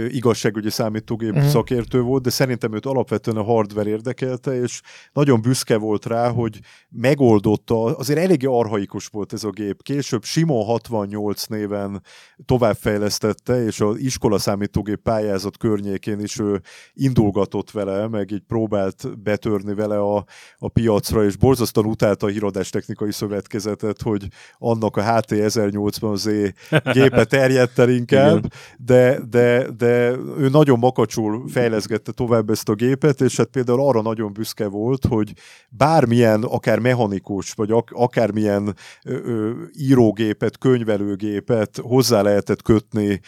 [0.09, 1.49] igazságügyi számítógép uh-huh.
[1.49, 4.81] szakértő volt, de szerintem őt alapvetően a hardware érdekelte, és
[5.13, 6.59] nagyon büszke volt rá, hogy
[6.89, 9.83] megoldotta, azért eléggé arhaikus volt ez a gép.
[9.83, 12.03] Később Simon 68 néven
[12.45, 16.61] továbbfejlesztette, és az iskola számítógép pályázat környékén is ő
[16.95, 20.25] indulgatott vele, meg így próbált betörni vele a,
[20.59, 24.27] a piacra, és borzasztóan utálta a híradás technikai szövetkezetet, hogy
[24.59, 26.55] annak a HT 1080Z
[26.93, 33.21] gépe terjedt el inkább, de, de, de ő nagyon makacsul fejleszgette tovább ezt a gépet,
[33.21, 35.33] és hát például arra nagyon büszke volt, hogy
[35.71, 38.75] bármilyen, akár mechanikus, vagy ak- akármilyen
[39.05, 43.21] ö, ö, írógépet, könyvelőgépet hozzá lehetett kötni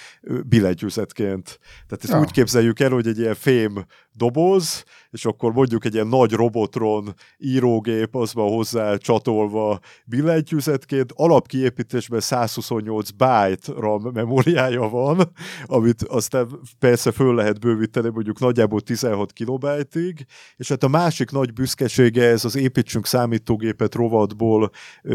[0.48, 1.58] billentyűzetként.
[1.88, 2.20] Tehát ezt ja.
[2.20, 3.86] úgy képzeljük el, hogy egy ilyen fém
[4.18, 12.20] doboz, és akkor mondjuk egy ilyen nagy robotron írógép, az van hozzá csatolva billentyűzetként, alapkiépítésben
[12.20, 15.32] 128 byte RAM memóriája van,
[15.66, 20.26] amit aztán persze föl lehet bővíteni mondjuk nagyjából 16 kilobájtig,
[20.56, 24.70] és hát a másik nagy büszkesége ez az építsünk számítógépet rovatból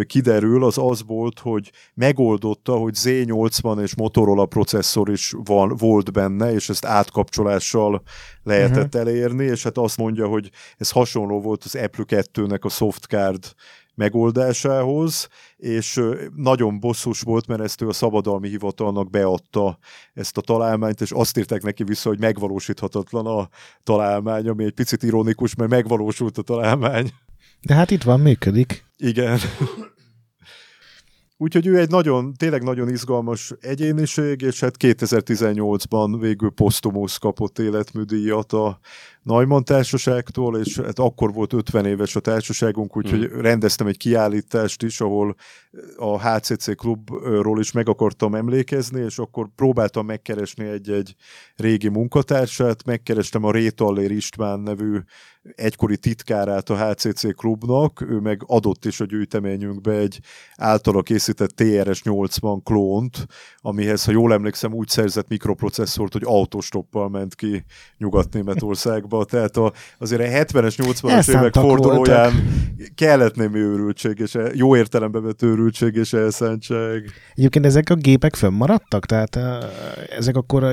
[0.06, 6.54] kiderül, az az volt, hogy megoldotta, hogy Z80 és Motorola processzor is van, volt benne,
[6.54, 8.02] és ezt átkapcsolással
[8.44, 8.93] lehetett uh-huh.
[8.96, 13.54] Elérni, és hát azt mondja, hogy ez hasonló volt az Apple 2-nek a softcard
[13.96, 15.28] megoldásához,
[15.58, 16.02] és
[16.36, 19.78] nagyon bosszus volt, mert ezt ő a szabadalmi hivatalnak beadta
[20.14, 23.50] ezt a találmányt, és azt írták neki vissza, hogy megvalósíthatatlan a
[23.84, 27.10] találmány, ami egy picit ironikus, mert megvalósult a találmány.
[27.62, 28.86] De hát itt van, működik.
[28.98, 29.40] Igen.
[31.38, 38.54] Úgyhogy ő egy nagyon, tényleg nagyon izgalmas egyéniség, és hát 2018-ban végül posztumusz kapott életműdíjat
[38.54, 38.80] a
[39.24, 43.40] Neumann társaságtól, és hát akkor volt 50 éves a társaságunk, úgyhogy mm.
[43.40, 45.36] rendeztem egy kiállítást is, ahol
[45.96, 51.16] a HCC klubról is meg akartam emlékezni, és akkor próbáltam megkeresni egy-egy
[51.56, 55.00] régi munkatársát, megkerestem a Rétallér István nevű
[55.56, 60.20] egykori titkárát a HCC klubnak, ő meg adott is a gyűjteményünkbe egy
[60.56, 63.26] általa készített TRS-80 klónt,
[63.58, 67.64] amihez, ha jól emlékszem, úgy szerzett mikroprocesszort, hogy autostoppal ment ki
[67.98, 72.96] Nyugat-Németországba, tehát a, azért a 70-es, 80-as évek fordulóján voltak.
[72.96, 77.12] kellett némi őrültség, és jó értelembe vett őrültség és elszántság.
[77.36, 79.06] Egyébként ezek a gépek fönnmaradtak?
[79.06, 79.40] Tehát
[80.18, 80.64] ezek akkor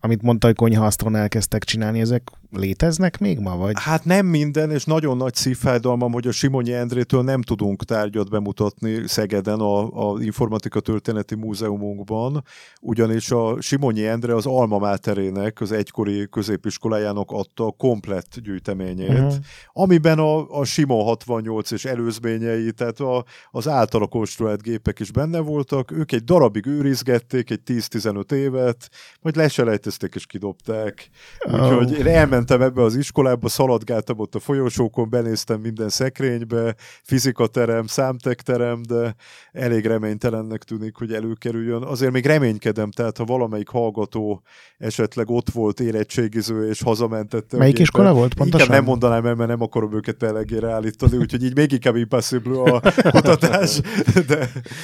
[0.00, 3.56] amit mondta, hogy konyhaasztalon elkezdtek csinálni, ezek léteznek még ma?
[3.56, 3.74] Vagy?
[3.78, 9.06] Hát nem minden, és nagyon nagy szívfájdalmam, hogy a Simonyi Endrétől nem tudunk tárgyat bemutatni
[9.06, 12.44] Szegeden, a, a Informatika Történeti Múzeumunkban,
[12.80, 19.34] ugyanis a Simonyi Endre az Alma Máterének, az egykori középiskolájának adta a komplett gyűjteményét, uh-huh.
[19.72, 25.38] amiben a, a Simon 68 és előzményei, tehát a, az általa konstruált gépek is benne
[25.38, 31.08] voltak, ők egy darabig őrizgették, egy 10-15 évet, majd leselejtezték és kidobták.
[31.44, 31.98] Úgyhogy oh.
[31.98, 39.14] én elmentem ebbe az iskolába, szaladgáltam ott a folyosókon, benéztem minden szekrénybe, fizikaterem, számtekterem, de
[39.52, 41.82] elég reménytelennek tűnik, hogy előkerüljön.
[41.82, 44.42] Azért még reménykedem, tehát ha valamelyik hallgató
[44.78, 47.56] esetleg ott volt érettségiző és hazamentette.
[47.56, 48.60] Melyik iskola volt pontosan?
[48.60, 52.72] Inkább nem mondanám el, mert nem akarom őket pelegére állítani, úgyhogy így még inkább impossible
[52.72, 53.80] a kutatás.
[54.26, 54.36] De...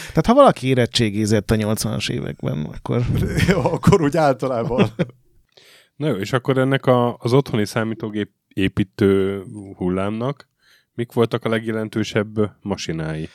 [0.08, 3.02] Tehát ha valaki érettségizett a 80-as években, akkor...
[3.74, 4.90] akkor úgy általában.
[5.96, 9.42] Na jó, és akkor ennek a, az otthoni számítógép építő
[9.76, 10.48] hullámnak
[10.94, 13.28] mik voltak a legjelentősebb masinái?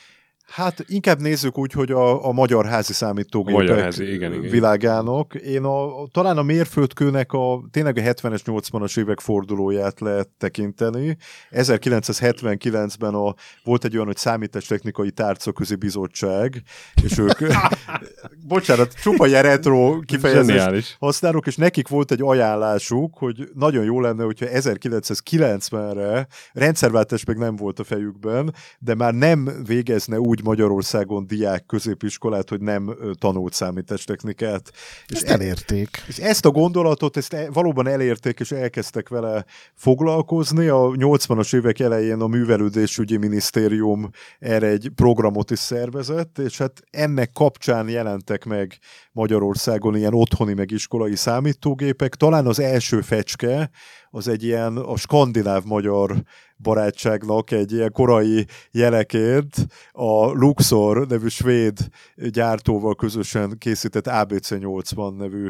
[0.50, 4.50] Hát inkább nézzük úgy, hogy a, a magyar házi számítógépek magyar házi, igen, igen.
[4.50, 5.34] világának.
[5.34, 11.16] Én a, talán a mérföldkőnek a tényleg a 70-es, 80-as évek fordulóját lehet tekinteni.
[11.50, 13.34] 1979-ben a,
[13.64, 16.62] volt egy olyan, hogy számítástechnikai tárcaközi bizottság,
[17.02, 17.38] és ők,
[18.48, 24.24] bocsánat, csupa ilyen retro kifejezést használok, és nekik volt egy ajánlásuk, hogy nagyon jó lenne,
[24.24, 31.26] hogyha 1990-re rendszerváltás még nem volt a fejükben, de már nem végezne úgy úgy Magyarországon
[31.26, 34.72] diák középiskolát, hogy nem tanult számítástechnikát.
[35.06, 35.88] Ezt és elérték.
[35.96, 40.66] E, és ezt a gondolatot, ezt e, valóban elérték, és elkezdtek vele foglalkozni.
[40.66, 47.32] A 80-as évek elején a Művelődésügyi Minisztérium erre egy programot is szervezett, és hát ennek
[47.32, 48.78] kapcsán jelentek meg
[49.12, 52.14] Magyarországon ilyen otthoni meg iskolai számítógépek.
[52.14, 53.70] Talán az első fecske,
[54.10, 56.22] az egy ilyen a skandináv-magyar
[56.62, 59.54] barátságnak egy ilyen korai jeleként
[59.92, 61.78] a Luxor nevű svéd
[62.14, 65.48] gyártóval közösen készített ABC80 nevű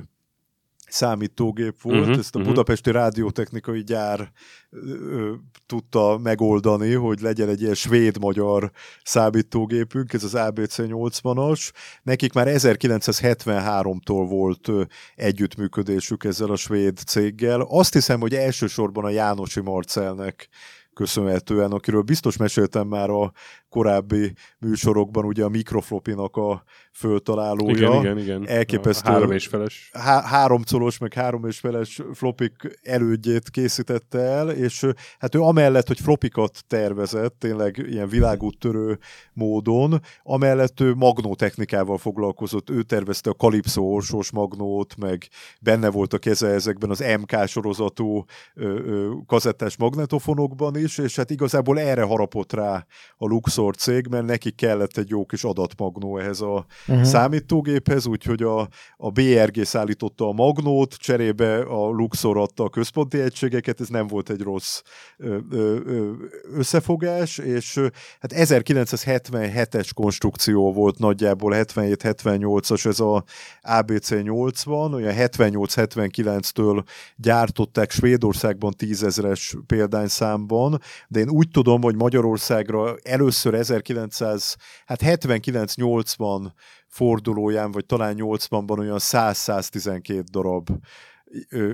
[0.91, 2.55] számítógép volt, uh-huh, ezt a uh-huh.
[2.55, 4.33] budapesti rádiótechnikai gyár
[4.71, 5.33] ö,
[5.67, 8.71] tudta megoldani, hogy legyen egy ilyen svéd-magyar
[9.03, 11.71] számítógépünk, ez az ABC 80-as.
[12.03, 14.83] Nekik már 1973-tól volt ö,
[15.15, 17.61] együttműködésük ezzel a svéd céggel.
[17.61, 20.49] Azt hiszem, hogy elsősorban a Jánosi Marcelnek
[20.95, 23.33] köszönhetően, akiről biztos meséltem már a
[23.71, 27.75] korábbi műsorokban, ugye a mikroflopinak a föltalálója.
[27.75, 28.49] Igen, igen, igen.
[28.49, 29.11] Elképesztő.
[29.11, 29.91] A három és feles.
[29.93, 34.87] Há- három colos, meg három és feles flopik elődjét készítette el, és
[35.19, 38.99] hát ő amellett, hogy flopikat tervezett, tényleg ilyen világúttörő
[39.33, 42.71] módon, amellett ő magnótechnikával foglalkozott.
[42.71, 45.29] Ő tervezte a Calypso orsós magnót, meg
[45.61, 51.31] benne volt a keze ezekben az MK sorozatú ö, ö, kazettás magnetofonokban is, és hát
[51.31, 56.41] igazából erre harapott rá a Luxor cég, mert neki kellett egy jó kis adatmagnó ehhez
[56.41, 57.05] a uh-huh.
[57.05, 63.81] számítógéphez, úgyhogy a, a BRG szállította a magnót, cserébe a Luxor adta a központi egységeket,
[63.81, 64.83] ez nem volt egy rossz
[65.17, 66.13] ö, ö,
[66.55, 67.79] összefogás, és
[68.21, 73.25] hát 1977-es konstrukció volt nagyjából, 77-78-as ez a
[73.63, 76.85] ABC 80, olyan 78-79-től
[77.17, 86.55] gyártották Svédországban tízezres példányszámban, de én úgy tudom, hogy Magyarországra először 1979-80 hát
[86.87, 90.69] fordulóján, vagy talán 80-ban olyan 100-112 darab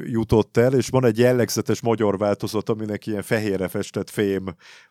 [0.05, 4.45] jutott el, és van egy jellegzetes magyar változat, aminek ilyen fehérre festett fém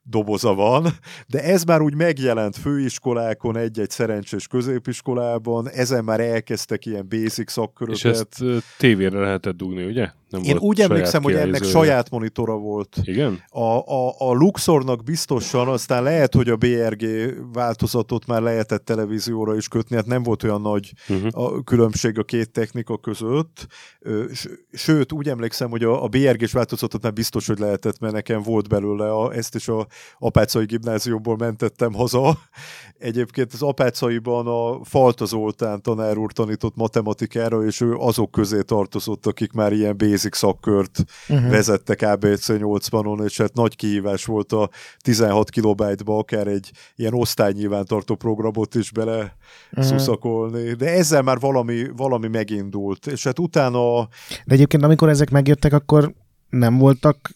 [0.03, 0.87] doboza van,
[1.27, 7.97] de ez már úgy megjelent főiskolákon, egy-egy szerencsés középiskolában, ezen már elkezdtek ilyen basic szakköröket.
[7.97, 8.43] És ezt
[8.77, 10.09] tévére lehetett dugni, ugye?
[10.35, 12.97] Nem Én úgy emlékszem, hogy ennek saját monitora volt.
[13.03, 13.43] Igen?
[13.49, 17.05] A, a, a Luxornak biztosan, aztán lehet, hogy a BRG
[17.53, 21.43] változatot már lehetett televízióra is kötni, hát nem volt olyan nagy uh-huh.
[21.43, 23.67] a különbség a két technika között.
[24.71, 28.69] Sőt, úgy emlékszem, hogy a, a BRG-s változatot már biztos, hogy lehetett, mert nekem volt
[28.69, 29.87] belőle, a, ezt is a
[30.19, 32.37] Apácai gimnáziumból mentettem haza.
[32.97, 39.25] Egyébként az Apácaiban a Falta Zoltán tanár úr tanított matematikára, és ő azok közé tartozott,
[39.25, 41.49] akik már ilyen basic szakkört uh-huh.
[41.49, 48.15] vezettek ABC 80-on, és hát nagy kihívás volt a 16 kilobájtba akár egy ilyen osztálynyilvántartó
[48.15, 49.35] programot is bele
[49.71, 49.85] uh-huh.
[49.85, 50.73] szuszakolni.
[50.73, 53.07] De ezzel már valami, valami megindult.
[53.07, 54.07] És hát utána...
[54.45, 56.13] De egyébként amikor ezek megjöttek, akkor
[56.49, 57.29] nem voltak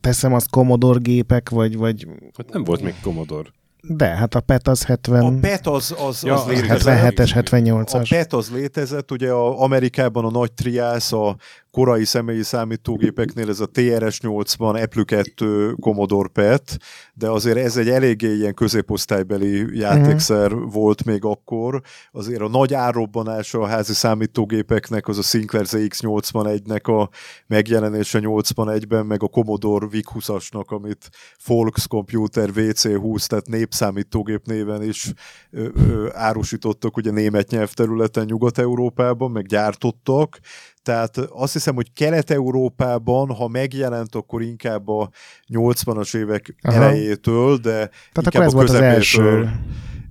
[0.00, 1.76] teszem azt Commodore gépek, vagy...
[1.76, 2.06] vagy...
[2.36, 3.48] Hát nem volt még Commodore.
[3.88, 5.24] De, hát a PET az 70...
[5.24, 7.14] A PET az, az, ja, az létezett.
[7.14, 7.92] 77-es, 78-as.
[7.92, 11.36] A PET az létezett, ugye a Amerikában a nagy triász, a
[11.72, 16.76] korai személyi számítógépeknél ez a TRS-80, Apple 2, Commodore PET,
[17.14, 20.72] de azért ez egy eléggé ilyen középosztálybeli játékszer uh-huh.
[20.72, 21.80] volt még akkor.
[22.10, 27.08] Azért a nagy árrobbanása a házi számítógépeknek az a Sinclair ZX81-nek a
[27.46, 31.10] megjelenése 81-ben, meg a Commodore VIC-20-asnak, amit
[31.46, 35.12] Volks Computer VC20, tehát népszámítógép néven is
[35.50, 40.38] ö, ö, árusítottak ugye német nyelvterületen Nyugat-Európában, meg gyártottak,
[40.82, 45.10] Tehát azt hiszem, hogy Kelet-Európában, ha megjelent, akkor inkább a
[45.48, 46.76] 80-as évek Aha.
[46.76, 49.50] elejétől, de Tehát inkább akkor ez a volt az első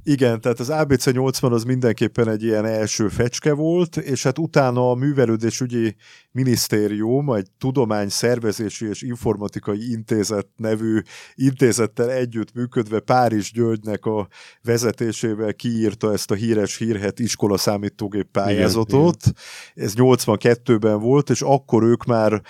[0.04, 4.90] igen, tehát az ABC 80 az mindenképpen egy ilyen első fecske volt, és hát utána
[4.90, 5.96] a művelődésügyi
[6.32, 11.00] minisztérium, egy tudomány szervezési és informatikai intézet nevű
[11.36, 14.28] intézettel együtt működve Párizs Györgynek a
[14.62, 19.18] vezetésével kiírta ezt a híres hírhet iskola számítógép pályázatot.
[19.22, 19.36] Igen,
[19.76, 22.42] Ez 82-ben volt, és akkor ők már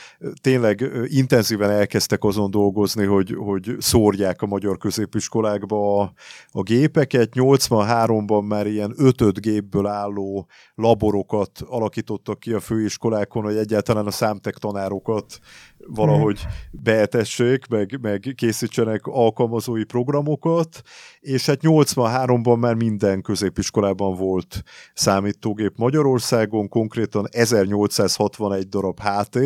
[0.41, 6.13] tényleg intenzíven elkezdtek azon dolgozni, hogy, hogy szórják a magyar középiskolákba a,
[6.51, 7.36] a gépeket.
[7.41, 14.57] 83-ban már ilyen 5 gépből álló laborokat alakítottak ki a főiskolákon, hogy egyáltalán a számtek
[14.57, 15.39] tanárokat
[15.88, 16.39] valahogy
[16.71, 20.82] beetessék, meg, meg készítsenek alkalmazói programokat,
[21.19, 24.63] és hát 83-ban már minden középiskolában volt
[24.93, 29.39] számítógép Magyarországon, konkrétan 1861 darab HT,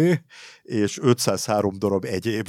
[0.64, 2.48] és 503 darab egyéb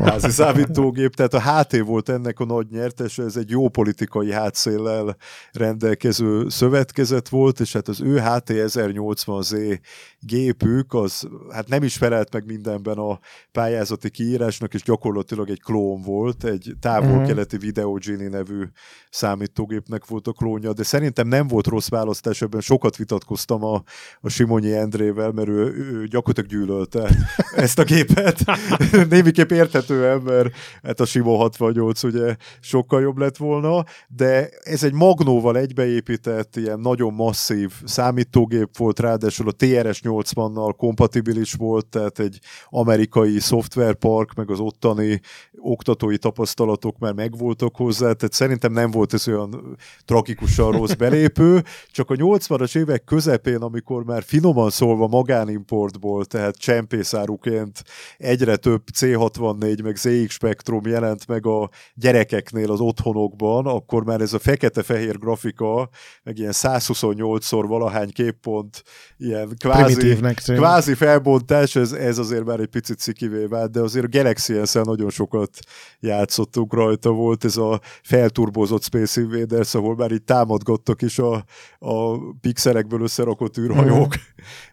[0.00, 5.16] házi számítógép, tehát a HT volt ennek a nagy nyertes, ez egy jó politikai hátszéllel
[5.52, 9.78] rendelkező szövetkezet volt, és hát az ő HT 1080Z
[10.20, 13.13] gépük, az hát nem is felelt meg mindenben a
[13.52, 17.64] pályázati kiírásnak, és gyakorlatilag egy klón volt, egy távol-keleti mhm.
[17.64, 18.62] Video Genie nevű
[19.10, 23.82] számítógépnek volt a klónja, de szerintem nem volt rossz választás, ebben sokat vitatkoztam a,
[24.20, 27.10] a Simonyi Endrével, mert ő, ő gyakorlatilag gyűlölte
[27.64, 28.44] ezt a gépet.
[29.10, 34.92] Némiképp érthetően, mert hát a Simo 68 ugye sokkal jobb lett volna, de ez egy
[34.92, 42.38] Magnóval egybeépített, ilyen nagyon masszív számítógép volt, ráadásul a TRS-80-nal kompatibilis volt, tehát egy
[42.68, 43.03] amerikai
[43.38, 45.20] szoftverpark, meg az ottani
[45.56, 51.62] oktatói tapasztalatok már megvoltak hozzá, tehát szerintem nem volt ez olyan tragikusan rossz belépő,
[51.96, 57.84] csak a 80-as évek közepén, amikor már finoman szólva magánimportból, tehát csempészáruként
[58.18, 64.32] egyre több C64 meg ZX Spectrum jelent meg a gyerekeknél az otthonokban, akkor már ez
[64.32, 65.88] a fekete-fehér grafika,
[66.22, 68.82] meg ilyen 128-szor valahány képpont,
[69.16, 74.08] ilyen kvázi, kvázi felbontás, ez, ez azért már egy picit szikivé vált, de azért a
[74.08, 75.58] Galaxy s nagyon sokat
[76.00, 81.44] játszottunk rajta, volt ez a felturbozott Space Invaders, ahol már így támadgattak is a,
[81.78, 84.14] a pixelekből összerakott űrhajók.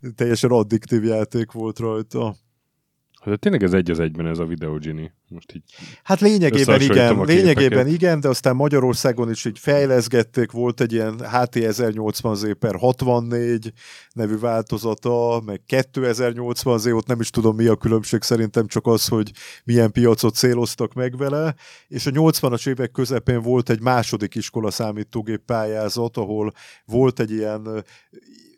[0.07, 0.09] Mm.
[0.15, 2.35] Teljesen addiktív játék volt rajta.
[3.21, 5.13] Hát tényleg ez egy az egyben ez a Video Genie.
[5.27, 5.63] Most így
[6.03, 11.55] hát lényegében igen, lényegében igen, de aztán Magyarországon is így fejleszgették, volt egy ilyen HT
[11.55, 13.73] 1080Z per 64
[14.13, 19.31] nevű változata, meg 2080Z, ott nem is tudom mi a különbség, szerintem csak az, hogy
[19.63, 21.55] milyen piacot céloztak meg vele,
[21.87, 26.53] és a 80-as évek közepén volt egy második iskola számítógép pályázat, ahol
[26.85, 27.83] volt egy ilyen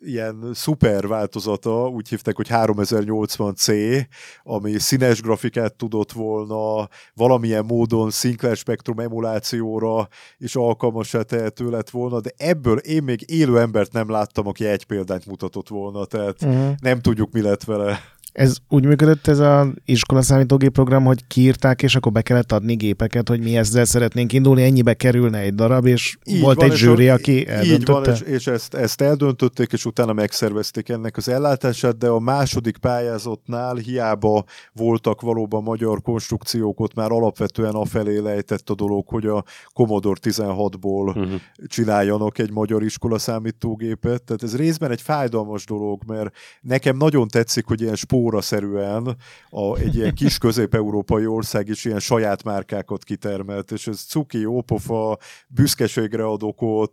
[0.04, 4.00] ilyen szuper változata, úgy hívták, hogy 3080C,
[4.42, 12.20] ami színes grafikát tudott volna, valamilyen módon Sinclair Spectrum emulációra is alkalmasá tehető lett volna,
[12.20, 16.74] de ebből én még élő embert nem láttam, aki egy példányt mutatott volna, tehát uh-huh.
[16.80, 18.00] nem tudjuk, mi lett vele.
[18.34, 22.74] Ez úgy működött ez az iskola számítógép program, hogy kiírták, és akkor be kellett adni
[22.74, 26.76] gépeket, hogy mi ezzel szeretnénk indulni, ennyibe kerülne egy darab, és így volt van, egy
[26.76, 27.74] zsűri, aki eldöntötte.
[27.74, 32.18] Így van, és, és ezt, ezt eldöntötték, és utána megszervezték ennek az ellátását, de a
[32.18, 39.26] második pályázatnál hiába voltak valóban magyar konstrukciók, ott már alapvetően afelé lejtett a dolog, hogy
[39.26, 41.24] a Commodore 16-ból uh-huh.
[41.24, 41.34] Mhm.
[41.66, 44.22] csináljanak egy magyar iskola számítógépet.
[44.22, 49.16] Tehát ez részben egy fájdalmas dolog, mert nekem nagyon tetszik, hogy ilyen spó óraszerűen
[49.50, 55.18] a, egy ilyen kis közép-európai ország is ilyen saját márkákat kitermelt, és ez cuki, jópofa,
[55.48, 56.42] büszkeségre ad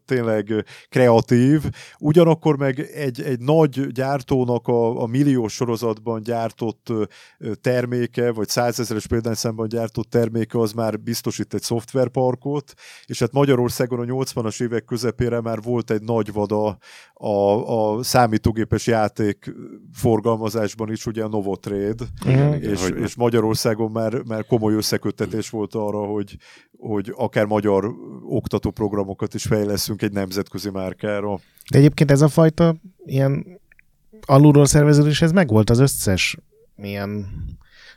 [0.05, 1.63] tényleg kreatív,
[1.99, 6.93] ugyanakkor meg egy, egy nagy gyártónak a, a milliós sorozatban gyártott
[7.61, 12.73] terméke, vagy százezeres példányszámban gyártott terméke, az már biztosít egy szoftverparkot,
[13.05, 16.77] és hát Magyarországon a 80-as évek közepére már volt egy nagy vada
[17.13, 19.53] a, a számítógépes játék
[19.93, 22.51] forgalmazásban is, ugye a Novotrade, mm.
[22.51, 26.37] és, és Magyarországon már, már komoly összeköttetés volt arra, hogy,
[26.77, 27.91] hogy akár magyar
[28.23, 31.39] oktatóprogramokat is fejleszünk egy nemzetközi márkára.
[31.71, 33.59] De egyébként ez a fajta ilyen
[34.25, 36.37] alulról szerveződés, ez megvolt az összes
[36.77, 37.27] ilyen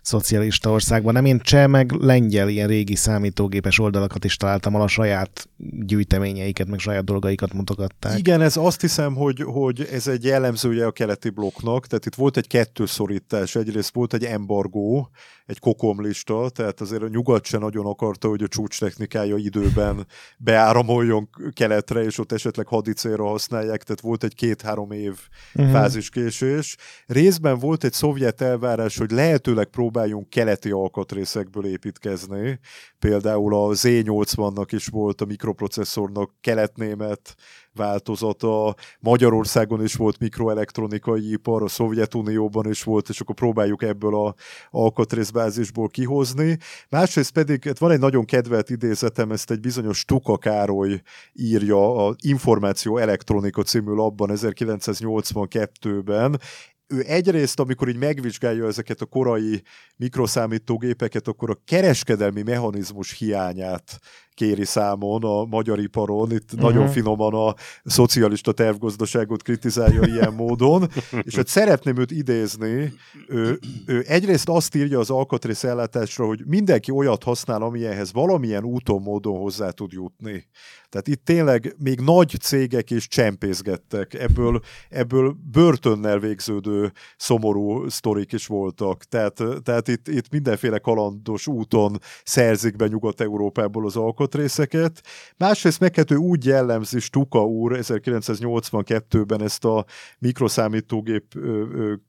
[0.04, 1.12] szocialista országban.
[1.12, 5.48] Nem én cseh, meg lengyel ilyen régi számítógépes oldalakat is találtam, ahol a saját
[5.86, 8.18] gyűjteményeiket, meg saját dolgaikat mutogatták.
[8.18, 12.36] Igen, ez azt hiszem, hogy, hogy ez egy jellemzője a keleti blokknak, tehát itt volt
[12.36, 15.10] egy kettőszorítás, egyrészt volt egy embargó,
[15.46, 20.06] egy kokomlista, tehát azért a nyugat se nagyon akarta, hogy a csúcs technikája időben
[20.38, 25.14] beáramoljon keletre, és ott esetleg hadicélra használják, tehát volt egy két-három év
[25.54, 25.72] uh-huh.
[25.72, 26.76] fáziskésés.
[27.06, 32.58] Részben volt egy szovjet elvárás, hogy lehetőleg próbáljunk keleti alkatrészekből építkezni,
[32.98, 37.34] például a Z80-nak is volt a mikroprocesszornak keletnémet
[37.72, 44.34] változata, Magyarországon is volt mikroelektronikai ipar, a Szovjetunióban is volt, és akkor próbáljuk ebből a
[44.70, 46.58] alkatrészbázisból kihozni.
[46.88, 51.00] Másrészt pedig hát van egy nagyon kedvelt idézetem, ezt egy bizonyos Tuka Károly
[51.32, 56.40] írja a Információ Elektronika című labban 1982-ben,
[56.86, 59.62] ő egyrészt, amikor így megvizsgálja ezeket a korai
[59.96, 63.98] mikroszámítógépeket, akkor a kereskedelmi mechanizmus hiányát
[64.34, 66.32] kéri számon a magyar iparon.
[66.32, 66.70] Itt uh-huh.
[66.70, 67.54] nagyon finoman a
[67.84, 70.88] szocialista tervgazdaságot kritizálja ilyen módon,
[71.22, 72.92] és hát szeretném őt idézni.
[73.28, 79.02] Ő, ő egyrészt azt írja az alkatrész ellátásra, hogy mindenki olyat használ, amilyenhez valamilyen úton,
[79.02, 80.48] módon hozzá tud jutni.
[80.94, 84.14] Tehát itt tényleg még nagy cégek is csempészgettek.
[84.14, 89.04] Ebből, ebből börtönnel végződő szomorú sztorik is voltak.
[89.04, 95.02] Tehát, tehát itt, itt mindenféle kalandos úton szerzik be Nyugat-Európából az alkotrészeket.
[95.36, 99.84] Másrészt meghető úgy jellemzi Stuka úr 1982-ben ezt a
[100.18, 101.24] mikroszámítógép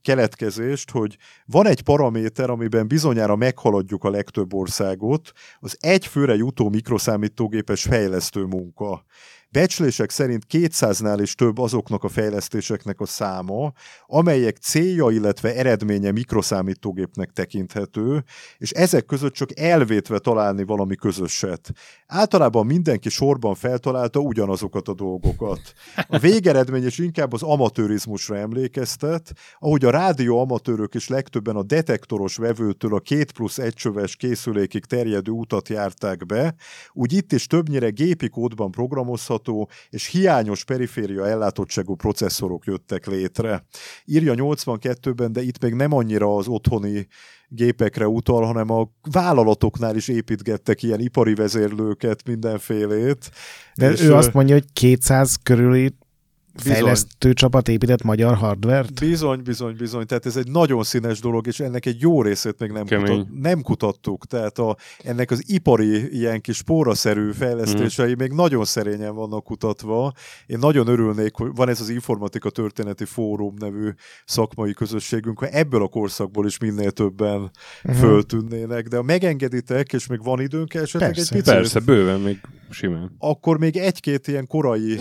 [0.02, 6.68] keletkezést, hogy van egy paraméter, amiben bizonyára meghaladjuk a legtöbb országot, az egy főre jutó
[6.68, 9.04] mikroszámítógépes fejlesztő munka.
[9.56, 13.72] Becslések szerint 200-nál is több azoknak a fejlesztéseknek a száma,
[14.06, 18.24] amelyek célja, illetve eredménye mikroszámítógépnek tekinthető,
[18.58, 21.72] és ezek között csak elvétve találni valami közöset.
[22.06, 25.60] Általában mindenki sorban feltalálta ugyanazokat a dolgokat.
[26.08, 32.36] A végeredmény is inkább az amatőrizmusra emlékeztet, ahogy a rádió amatőrök is legtöbben a detektoros
[32.36, 36.54] vevőtől a két plusz egy csöves készülékig terjedő utat járták be,
[36.92, 43.64] úgy itt is többnyire gépi kódban programozható megbízható és hiányos periféria ellátottságú processzorok jöttek létre.
[44.04, 47.06] Írja 82-ben, de itt még nem annyira az otthoni
[47.48, 53.30] gépekre utal, hanem a vállalatoknál is építgettek ilyen ipari vezérlőket, mindenfélét.
[53.74, 55.94] De és ő azt mondja, hogy 200 körüli
[56.60, 59.00] fejlesztő csapat épített magyar hardvert?
[59.00, 60.06] Bizony, bizony, bizony.
[60.06, 63.62] Tehát ez egy nagyon színes dolog, és ennek egy jó részét még nem, kutat, nem
[63.62, 64.26] kutattuk.
[64.26, 68.18] Tehát a, ennek az ipari ilyen kis póraszerű fejlesztései mm.
[68.18, 70.12] még nagyon szerényen vannak kutatva.
[70.46, 73.88] Én nagyon örülnék, hogy van ez az Informatika Történeti Fórum nevű
[74.24, 77.50] szakmai közösségünk, hogy ebből a korszakból is minél többen
[77.84, 78.00] uh-huh.
[78.00, 78.88] föltűnnének.
[78.88, 81.34] De ha megengeditek, és még van időnk esetleg Persze.
[81.34, 81.54] egy picit.
[81.54, 82.40] Persze, bőven még
[82.70, 83.14] simán.
[83.18, 85.00] Akkor még egy-két ilyen korai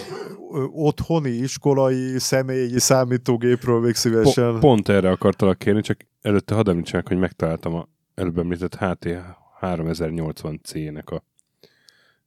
[0.72, 4.52] otthoni, iskolai, személyi számítógépről még szívesen.
[4.52, 9.08] Po- pont erre akartalak kérni, csak előtte hadd említsek, hogy megtaláltam a előbb említett HT
[9.62, 11.24] 3080C-nek a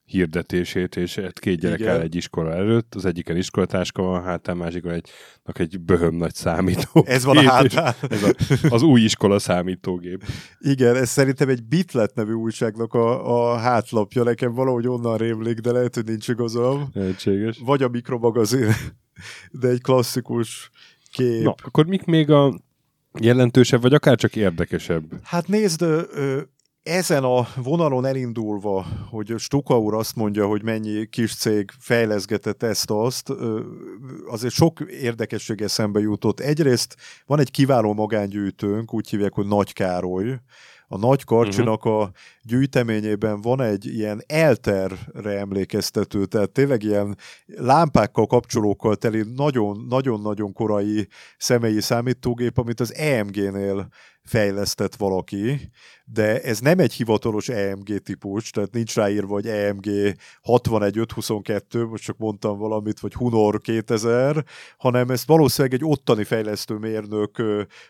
[0.08, 1.94] hirdetését, és két gyerek Igen.
[1.94, 5.10] áll egy iskola előtt, az egyiken iskolatáska van hátán, másikon egy,
[5.52, 7.04] egy böhöm nagy számító.
[7.06, 7.94] Ez van a hátán.
[8.10, 8.32] Ez a,
[8.68, 10.24] az új iskola számítógép.
[10.58, 15.72] Igen, ez szerintem egy Bitlet nevű újságnak a, a hátlapja, nekem valahogy onnan rémlik, de
[15.72, 16.88] lehet, hogy nincs igazam.
[16.92, 17.58] Lehetséges.
[17.64, 18.72] Vagy a mikromagazin,
[19.50, 20.70] de egy klasszikus
[21.12, 21.42] kép.
[21.42, 22.60] Na, akkor mik még a
[23.20, 25.04] jelentősebb, vagy akár csak érdekesebb?
[25.22, 26.40] Hát nézd, ö,
[26.88, 33.32] ezen a vonalon elindulva, hogy Stuka úr azt mondja, hogy mennyi kis cég fejleszgetett ezt-azt,
[34.26, 36.40] azért sok érdekesség eszembe jutott.
[36.40, 40.38] Egyrészt van egy kiváló magángyűjtőnk, úgy hívják, hogy Nagy Károly,
[40.88, 42.02] a Nagy Karcsinak uh-huh.
[42.02, 42.10] a
[42.42, 47.16] gyűjteményében van egy ilyen elterre emlékeztető, tehát tényleg ilyen
[47.46, 49.24] lámpákkal, kapcsolókkal teli
[49.88, 51.08] nagyon-nagyon korai
[51.38, 53.88] személyi számítógép, amit az EMG-nél
[54.28, 55.70] fejlesztett valaki,
[56.04, 62.16] de ez nem egy hivatalos EMG típus, tehát nincs ráírva, hogy EMG 61522, most csak
[62.18, 64.44] mondtam valamit, vagy Hunor 2000,
[64.78, 67.42] hanem ezt valószínűleg egy ottani fejlesztő mérnök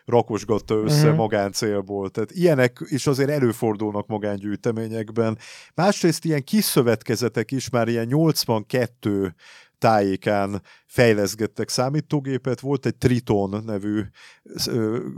[0.05, 1.15] rakosgatta össze uh-huh.
[1.15, 2.09] magáncélból.
[2.09, 5.37] Tehát ilyenek is azért előfordulnak magángyűjteményekben.
[5.75, 9.35] Másrészt ilyen kis szövetkezetek is már ilyen 82
[9.79, 12.59] tájékán fejleszgettek számítógépet.
[12.59, 14.01] Volt egy Triton nevű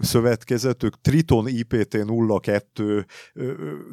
[0.01, 3.05] szövetkezet, ők Triton IPT02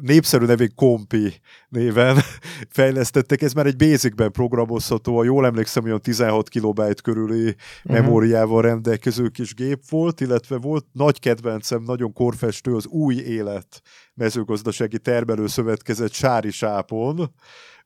[0.01, 1.33] népszerű nevén Kompi
[1.69, 2.17] néven
[2.69, 3.41] fejlesztettek.
[3.41, 7.57] Ez már egy basicben programozható, a jól emlékszem, olyan 16 kilobájt körüli uh-huh.
[7.83, 13.81] memóriával rendelkező kis gép volt, illetve volt nagy kedvencem, nagyon korfestő az új élet
[14.13, 17.33] mezőgazdasági termelőszövetkezet Sári Sápon,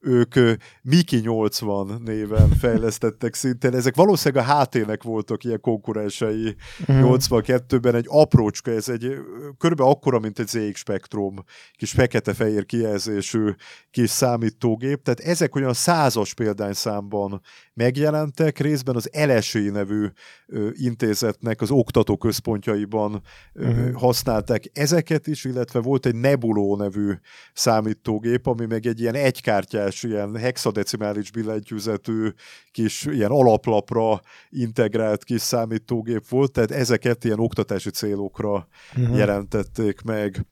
[0.04, 0.36] ők
[0.82, 3.74] Miki 80 néven fejlesztettek szintén.
[3.74, 6.56] Ezek valószínűleg a HT-nek voltak ilyen konkurensei
[6.91, 7.01] mm.
[7.04, 7.95] 82-ben.
[7.95, 9.18] Egy aprócska, ez egy
[9.58, 11.43] körülbelül akkora, mint egy ZX Spectrum,
[11.78, 13.49] kis fekete-fehér kijelzésű
[13.91, 15.04] kis számítógép.
[15.04, 17.41] Tehát ezek olyan százas példányszámban
[17.74, 20.08] megjelentek, részben az LSI nevű
[20.47, 23.22] ö, intézetnek az oktatóközpontjaiban
[23.54, 23.93] ö, uh-huh.
[23.93, 27.12] használták ezeket is, illetve volt egy Nebulo nevű
[27.54, 32.29] számítógép, ami meg egy ilyen egykártyás, ilyen hexadecimális billentyűzetű
[32.71, 39.17] kis ilyen alaplapra integrált kis számítógép volt, tehát ezeket ilyen oktatási célokra uh-huh.
[39.17, 40.45] jelentették meg.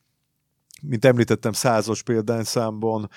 [0.82, 3.08] Mint említettem, százas példányszámban,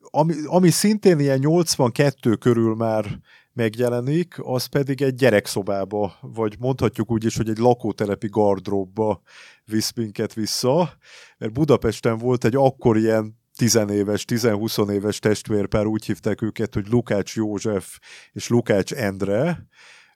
[0.00, 3.20] ami, ami szintén ilyen 82 körül már
[3.52, 9.20] megjelenik, az pedig egy gyerekszobába, vagy mondhatjuk úgy is, hogy egy lakótelepi gardróbba
[9.64, 10.92] visz minket vissza,
[11.38, 17.34] mert Budapesten volt egy akkor ilyen tizenéves, tizenhúsz éves testvérpár, úgy hívták őket, hogy Lukács
[17.36, 17.98] József
[18.32, 19.66] és Lukács Endre,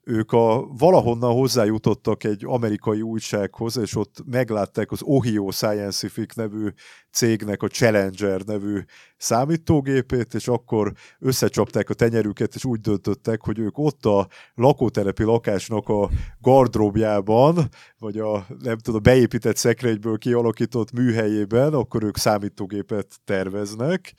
[0.08, 6.68] ők a, valahonnan hozzájutottak egy amerikai újsághoz, és ott meglátták az Ohio Scientific nevű
[7.12, 8.80] cégnek a Challenger nevű
[9.16, 15.88] számítógépét, és akkor összecsapták a tenyerüket, és úgy döntöttek, hogy ők ott a lakótelepi lakásnak
[15.88, 24.14] a gardróbjában, vagy a nem tudom, a beépített szekrényből kialakított műhelyében, akkor ők számítógépet terveznek,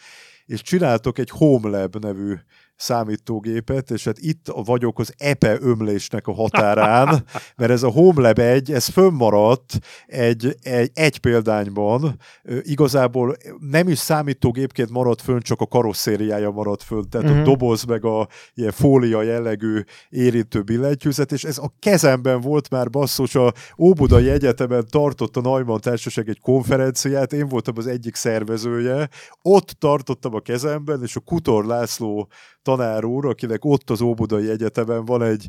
[0.45, 2.33] és csináltok egy HomeLab nevű
[2.77, 7.23] számítógépet, és hát itt vagyok az EPE ömlésnek a határán,
[7.57, 12.19] mert ez a HomeLab 1, ez fönnmaradt egy, egy, egy példányban,
[12.61, 17.41] igazából nem is számítógépként maradt fönn, csak a karosszériája maradt fönn, tehát uh-huh.
[17.41, 17.51] a mhm.
[17.51, 23.35] doboz meg a ilyen fólia jellegű érintő billentyűzet, és ez a kezemben volt már basszus,
[23.35, 29.09] a Óbudai Egyetemen tartott a Neumann Társaság egy konferenciát, én voltam az egyik szervezője,
[29.41, 32.29] ott tartottam a kezemben, és a Kutor László
[32.67, 35.47] tanár úr, akinek ott az Óbudai Egyetemen van egy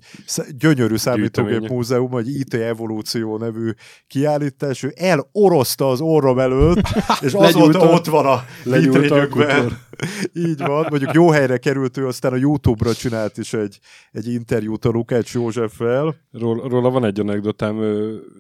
[0.58, 3.70] gyönyörű számítógép múzeum, egy IT Evolúció nevű
[4.06, 6.80] kiállítás, ő eloroszta az orrom előtt,
[7.26, 9.78] és azóta ott van a vitrényükben.
[10.48, 13.78] Így van, mondjuk jó helyre került ő, aztán a Youtube-ra csinált is egy,
[14.12, 16.14] egy interjút a Lukács Józseffel.
[16.32, 17.82] Róla, róla van egy anekdotám,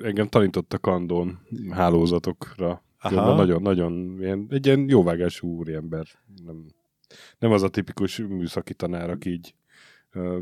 [0.02, 1.38] engem tanított a Kandon
[1.70, 2.82] hálózatokra.
[3.10, 4.18] Nagyon-nagyon
[4.48, 6.06] egy ilyen jóvágású úriember.
[6.44, 6.66] Nem,
[7.38, 9.54] nem az a tipikus műszaki tanár, aki így
[10.14, 10.38] uh,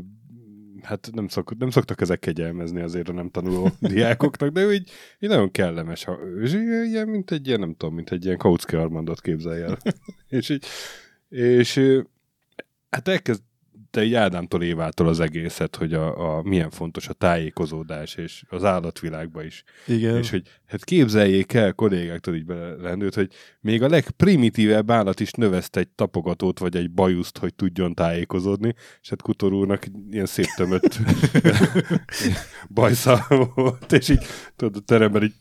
[0.81, 4.89] hát nem, szok, nem szoktak ezek kegyelmezni azért a nem tanuló diákoknak, de ő így,
[5.19, 6.03] így nagyon kellemes.
[6.03, 9.77] Ha, és ilyen, mint egy ilyen, nem tudom, mint egy ilyen Kautsky Armandot képzelj el.
[10.39, 10.65] és így,
[11.29, 11.79] és
[12.89, 13.41] hát elkezd,
[13.89, 18.63] te így Ádámtól Évától az egészet, hogy a, a, milyen fontos a tájékozódás, és az
[18.63, 19.63] állatvilágban is.
[19.87, 20.17] Igen.
[20.17, 23.29] És hogy hát képzeljék el, kollégáktól így belendőt, hogy
[23.61, 29.09] még a legprimitívebb állat is növeszt egy tapogatót, vagy egy bajuszt, hogy tudjon tájékozódni, és
[29.09, 30.99] hát Kutor úrnak ilyen szép tömött
[32.69, 34.25] bajszal volt, és így
[34.55, 35.35] tudod, a teremben így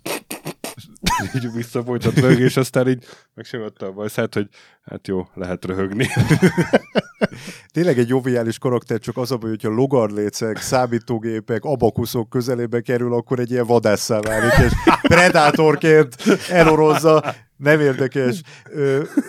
[1.35, 3.05] így visszafolytott röhög, és aztán így
[3.35, 4.49] megsimotta a bajszát, hogy
[4.85, 6.09] hát jó, lehet röhögni.
[7.73, 13.39] Tényleg egy joviális karakter, csak az a baj, hogyha logarlécek, számítógépek, abakuszok közelébe kerül, akkor
[13.39, 16.17] egy ilyen vadásszá válik, és predátorként
[16.51, 18.43] elorozza nem érdekes.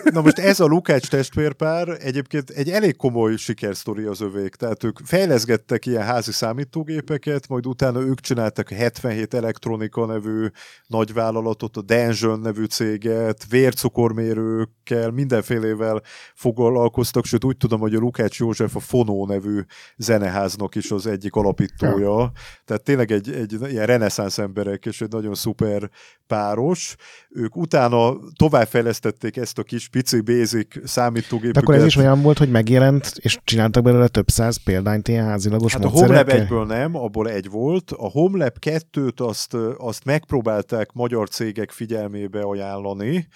[0.04, 4.56] Na most ez a Lukács testvérpár egyébként egy elég komoly sikersztori az övék.
[4.56, 10.48] Tehát ők fejleszgettek ilyen házi számítógépeket, majd utána ők csináltak a 77 Elektronika nevű
[10.88, 16.02] nagyvállalatot, a Dension nevű céget, vércukormérőkkel, mindenfélével
[16.36, 19.60] foglalkoztak, sőt úgy tudom, hogy a Lukács József a Fonó nevű
[19.98, 21.96] zeneháznak is az egyik alapítója.
[21.98, 22.32] Ja.
[22.66, 25.90] Tehát tényleg egy, egy ilyen reneszánsz emberek, és egy nagyon szuper
[26.28, 26.96] páros.
[27.30, 31.54] Ők utána továbbfejlesztették ezt a kis pici basic számítógépüket.
[31.54, 35.26] De akkor ez is olyan volt, hogy megjelent, és csináltak belőle több száz példányt ilyen
[35.26, 37.92] házilagos hát a HomeLab egyből nem, abból egy volt.
[37.92, 43.28] A HomeLab 2-t azt, azt megpróbálták magyar cégek figyelmébe ajánlani,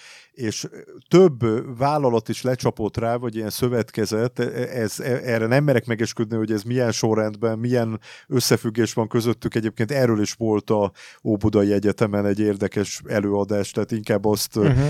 [0.41, 0.67] és
[1.07, 1.39] több
[1.77, 6.91] vállalat is lecsapott rá, vagy ilyen szövetkezet, ez, erre nem merek megesküdni, hogy ez milyen
[6.91, 9.55] sorrendben, milyen összefüggés van közöttük.
[9.55, 10.91] Egyébként erről is volt a
[11.23, 14.89] Óbudai Egyetemen egy érdekes előadás, tehát inkább azt uh-huh.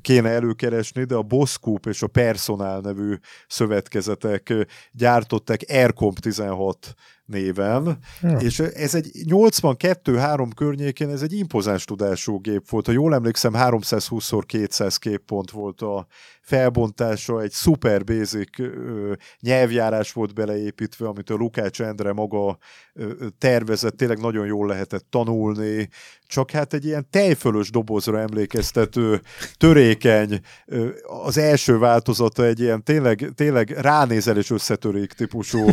[0.00, 3.14] kéne előkeresni, de a Bosscoup és a Personal nevű
[3.46, 4.54] szövetkezetek
[4.92, 6.94] gyártották Aircomp 16
[7.26, 8.38] néven, ja.
[8.38, 12.86] és ez egy 82-3 környékén ez egy impozáns tudású gép volt.
[12.86, 16.06] Ha jól emlékszem, 320x200 képpont volt a
[16.46, 22.58] felbontása, egy super basic ö, nyelvjárás volt beleépítve, amit a Lukács Endre maga
[22.94, 25.88] ö, tervezett, tényleg nagyon jól lehetett tanulni,
[26.26, 29.20] csak hát egy ilyen tejfölös dobozra emlékeztető,
[29.56, 30.88] törékeny, ö,
[31.24, 35.66] az első változata egy ilyen tényleg, tényleg ránézel és összetörék típusú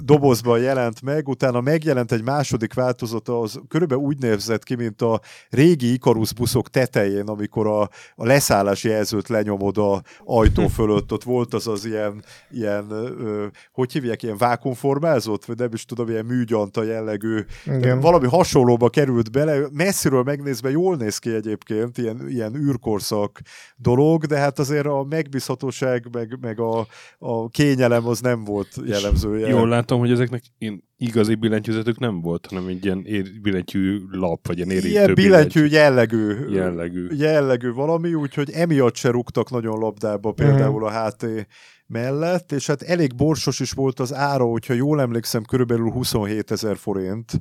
[0.00, 5.20] dobozban jelent meg, utána megjelent egy második változata, az körülbelül úgy nézett ki, mint a
[5.50, 7.80] régi Ikarus buszok tetején, amikor a,
[8.14, 13.92] a leszállási jelzőt lenyomod a, ajtó fölött, ott volt az az ilyen, ilyen ö, hogy
[13.92, 17.40] hívják, ilyen vákumformázott, vagy nem is tudom, ilyen műgyanta jellegű.
[17.64, 18.00] Igen.
[18.00, 23.40] Valami hasonlóba került bele, messziről megnézve jól néz ki egyébként, ilyen, ilyen űrkorszak
[23.76, 26.86] dolog, de hát azért a megbízhatóság, meg, meg a,
[27.18, 29.48] a kényelem az nem volt jellemzője.
[29.48, 30.42] Jól látom, hogy ezeknek
[31.00, 35.66] igazi billentyűzetük nem volt, hanem egy ilyen ér, billentyű lap, vagy ilyen érintő Ilyen billentyű
[35.66, 37.06] jellegű, jellegű.
[37.10, 41.26] jellegű valami, úgyhogy emiatt se rúgtak nagyon labdába például a HT
[41.86, 46.76] mellett, és hát elég borsos is volt az ára, hogyha jól emlékszem, körülbelül 27 ezer
[46.76, 47.32] forint,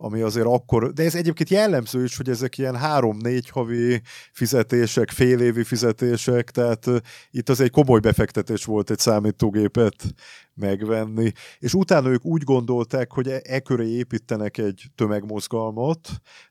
[0.00, 4.00] ami azért akkor, de ez egyébként jellemző is, hogy ezek ilyen három-négy havi
[4.32, 6.86] fizetések, fél évi fizetések, tehát
[7.30, 10.14] itt az egy komoly befektetés volt egy számítógépet
[10.54, 16.00] megvenni, és utána ők úgy gondolták, hogy e, e köré építenek egy tömegmozgalmat,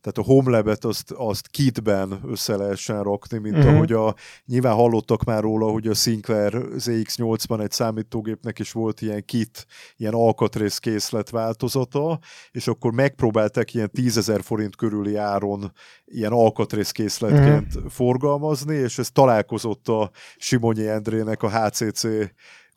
[0.02, 3.74] tehát a HomeLab-et azt, azt kitben össze lehessen rakni, mint uh-huh.
[3.74, 9.26] ahogy a, nyilván hallottak már róla, hogy a Sinclair ZX80 egy számítógépnek is volt ilyen
[9.26, 12.20] kit, ilyen alkatrészkészlet változata,
[12.52, 13.36] és akkor megpróbálták
[13.72, 15.72] ilyen tízezer forint körüli áron
[16.06, 17.92] ilyen alkatrészkészletként uh-huh.
[17.92, 22.08] forgalmazni, és ez találkozott a Simonyi Endrének a HCC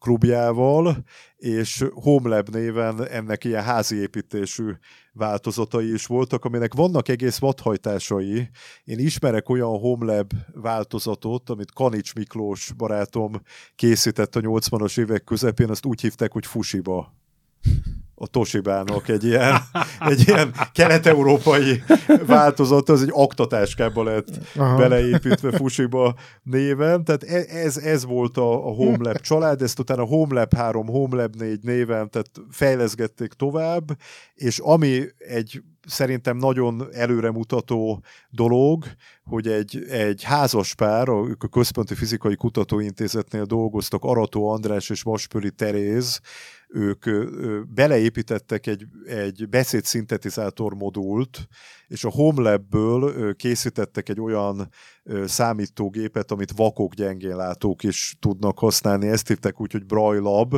[0.01, 1.05] klubjával,
[1.37, 4.71] és HomeLab néven ennek ilyen házi építésű
[5.13, 8.49] változatai is voltak, aminek vannak egész vadhajtásai.
[8.85, 13.43] Én ismerek olyan HomeLab változatot, amit Kanics Miklós barátom
[13.75, 17.20] készített a 80-as évek közepén, azt úgy hívták, hogy Fusiba
[18.23, 19.57] a Toshibának egy ilyen,
[20.01, 21.83] egy ilyen kelet-európai
[22.27, 24.77] változat, az egy aktatáskába lett Aha.
[24.77, 30.55] beleépítve Fushiba néven, tehát e, ez, ez volt a, a HomeLab család, ezt utána HomeLab
[30.55, 33.99] 3, HomeLab 4 néven, tehát fejleszgették tovább,
[34.35, 38.85] és ami egy szerintem nagyon előremutató dolog,
[39.25, 45.51] hogy egy, egy házas pár, a, a Központi Fizikai Kutatóintézetnél dolgoztak, Arató András és Vaspöri
[45.51, 46.21] Teréz,
[46.73, 47.05] ők
[47.75, 51.49] beleépítettek egy, egy beszédszintetizátor modult,
[51.87, 54.69] és a HomeLab-ből készítettek egy olyan
[55.25, 59.09] számítógépet, amit vakok, gyengén látók is tudnak használni.
[59.09, 60.55] Ezt hívták úgy, hogy Braille Lab,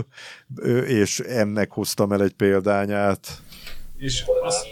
[0.86, 3.28] és ennek hoztam el egy példányát.
[3.96, 4.66] És azt...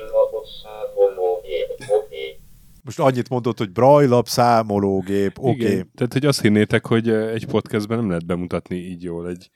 [2.83, 5.51] Most annyit mondott, hogy Braille számológép, oké.
[5.51, 5.85] Okay.
[5.95, 9.51] Tehát, hogy azt hinnétek, hogy egy podcastben nem lehet bemutatni így jól egy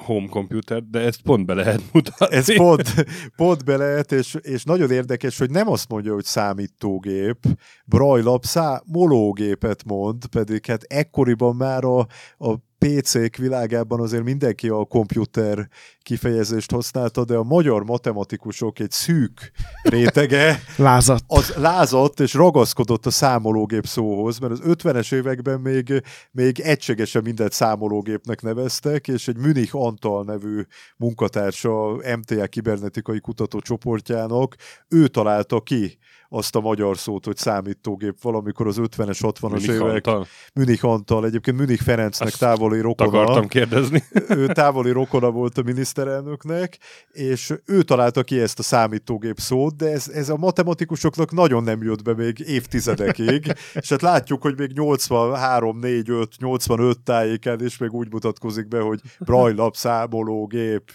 [0.00, 2.36] home computer, de ezt pont be lehet mutatni.
[2.36, 2.94] Ez pont,
[3.36, 7.46] pont be lehet, és, és nagyon érdekes, hogy nem azt mondja, hogy számítógép,
[7.84, 11.98] brajlap számológépet mond, pedig hát ekkoriban már a,
[12.38, 12.54] a
[12.86, 15.68] PC-k világában azért mindenki a komputer
[16.02, 19.52] kifejezést használta, de a magyar matematikusok egy szűk
[19.82, 21.24] rétege lázadt.
[21.26, 27.52] Az lázadt és ragaszkodott a számológép szóhoz, mert az 50-es években még, még egységesen mindent
[27.52, 30.62] számológépnek neveztek, és egy Münich Antal nevű
[30.96, 34.56] munkatársa MTA kibernetikai kutatócsoportjának,
[34.88, 35.98] ő találta ki
[36.32, 40.06] azt a magyar szót, hogy számítógép valamikor az 50-es, 60-as évek.
[40.06, 40.26] Antal.
[40.54, 41.24] Münich Antal.
[41.26, 43.20] Egyébként Münich Ferencnek azt távoli rokona.
[43.20, 44.02] akartam kérdezni.
[44.28, 46.78] ő távoli rokona volt a miniszterelnöknek,
[47.12, 51.82] és ő találta ki ezt a számítógép szót, de ez, ez a matematikusoknak nagyon nem
[51.82, 57.78] jött be még évtizedekig, és hát látjuk, hogy még 83, 4, 5, 85 tájéken is
[57.78, 60.92] még úgy mutatkozik be, hogy brajlap számológép.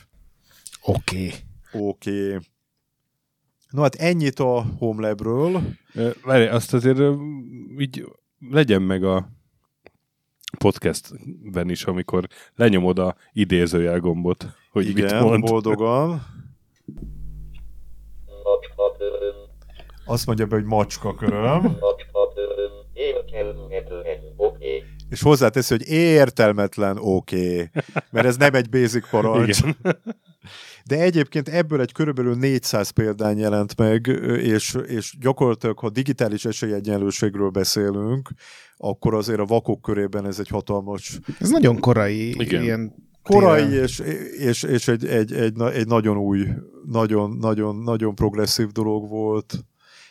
[0.82, 1.26] Oké.
[1.26, 1.34] Okay.
[1.88, 2.28] Oké.
[2.28, 2.54] Okay.
[3.76, 5.62] No hát ennyit a HomeLab-ről.
[6.24, 7.00] Várj, azt azért
[7.78, 8.06] így
[8.50, 9.30] legyen meg a
[10.58, 15.44] podcastben is, amikor lenyomod a idézőjel gombot, hogy Igen, mit mond.
[15.44, 16.22] boldogan.
[20.06, 21.78] Azt mondja be, hogy macska köröm.
[25.10, 27.70] És hozzáteszi, hogy értelmetlen oké, okay,
[28.10, 29.60] mert ez nem egy basic parancs.
[29.60, 29.76] Igen.
[30.88, 34.08] De egyébként ebből egy körülbelül 400 példány jelent meg,
[34.42, 38.30] és, és gyakorlatilag, ha digitális esélyegyenlőségről beszélünk,
[38.78, 41.20] akkor azért a vakok körében ez egy hatalmas...
[41.40, 42.64] Ez nagyon korai Igen.
[42.64, 44.02] ilyen korai és,
[44.38, 46.48] és, és egy, egy, egy, egy, nagyon új,
[46.86, 49.66] nagyon, nagyon, nagyon progresszív dolog volt.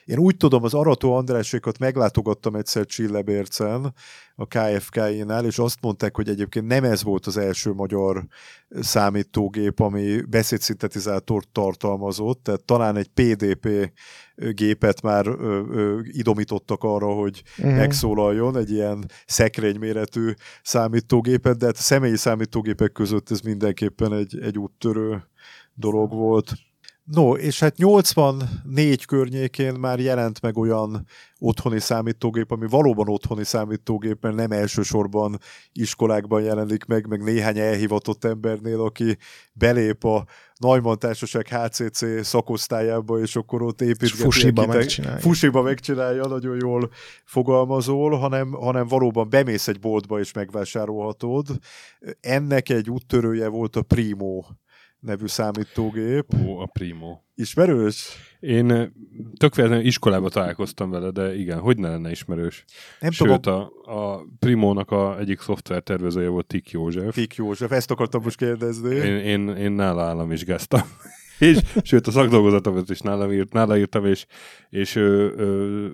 [0.05, 3.95] Én úgy tudom, az Arató Andrásékat meglátogattam egyszer Csillebércen,
[4.37, 8.27] a KFK-nál, és azt mondták, hogy egyébként nem ez volt az első magyar
[8.71, 13.93] számítógép, ami beszédszintetizátort tartalmazott, tehát talán egy PDP
[14.37, 17.77] gépet már ö, ö, idomítottak arra, hogy uh-huh.
[17.77, 20.33] megszólaljon, egy ilyen szekrényméretű
[20.63, 25.25] számítógépet, de hát a személyi számítógépek között ez mindenképpen egy, egy úttörő
[25.75, 26.53] dolog volt.
[27.05, 31.07] No, és hát 84 környékén már jelent meg olyan
[31.39, 35.39] otthoni számítógép, ami valóban otthoni számítógép, mert nem elsősorban
[35.73, 39.17] iskolákban jelenik meg, meg néhány elhivatott embernél, aki
[39.53, 40.25] belép a
[40.59, 44.23] Neumann Társaság HCC szakosztályába, és akkor ott építgeti.
[44.23, 45.21] Fusiba megcsinálja.
[45.21, 46.91] Fusiba megcsinálja, nagyon jól
[47.25, 51.47] fogalmazol, hanem, hanem valóban bemész egy boltba és megvásárolhatod.
[52.21, 54.43] Ennek egy úttörője volt a Primo
[55.05, 56.27] nevű számítógép.
[56.47, 57.19] Ó, a Primo.
[57.35, 58.09] Ismerős?
[58.41, 58.67] Én
[59.37, 62.65] tök véletlenül iskolába találkoztam vele, de igen, hogy ne lenne ismerős.
[63.01, 63.71] Nem Sőt, tudom.
[63.83, 67.15] a, a Primónak a egyik szoftver tervezője volt Tik József.
[67.15, 68.95] Tik József, ezt akartam most kérdezni.
[68.95, 70.81] Én, én, én nála állam gáztam.
[71.39, 74.27] és sőt, a szakdolgozatomat is nála, írt, nála írtam, és,
[74.71, 75.87] és ö, ö,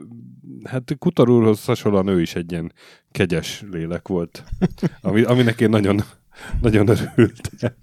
[0.64, 2.72] hát Kutar úrhoz hasonlóan ő is egy ilyen
[3.10, 4.44] kegyes lélek volt,
[5.00, 6.00] ami, aminek én nagyon,
[6.60, 7.74] nagyon örültem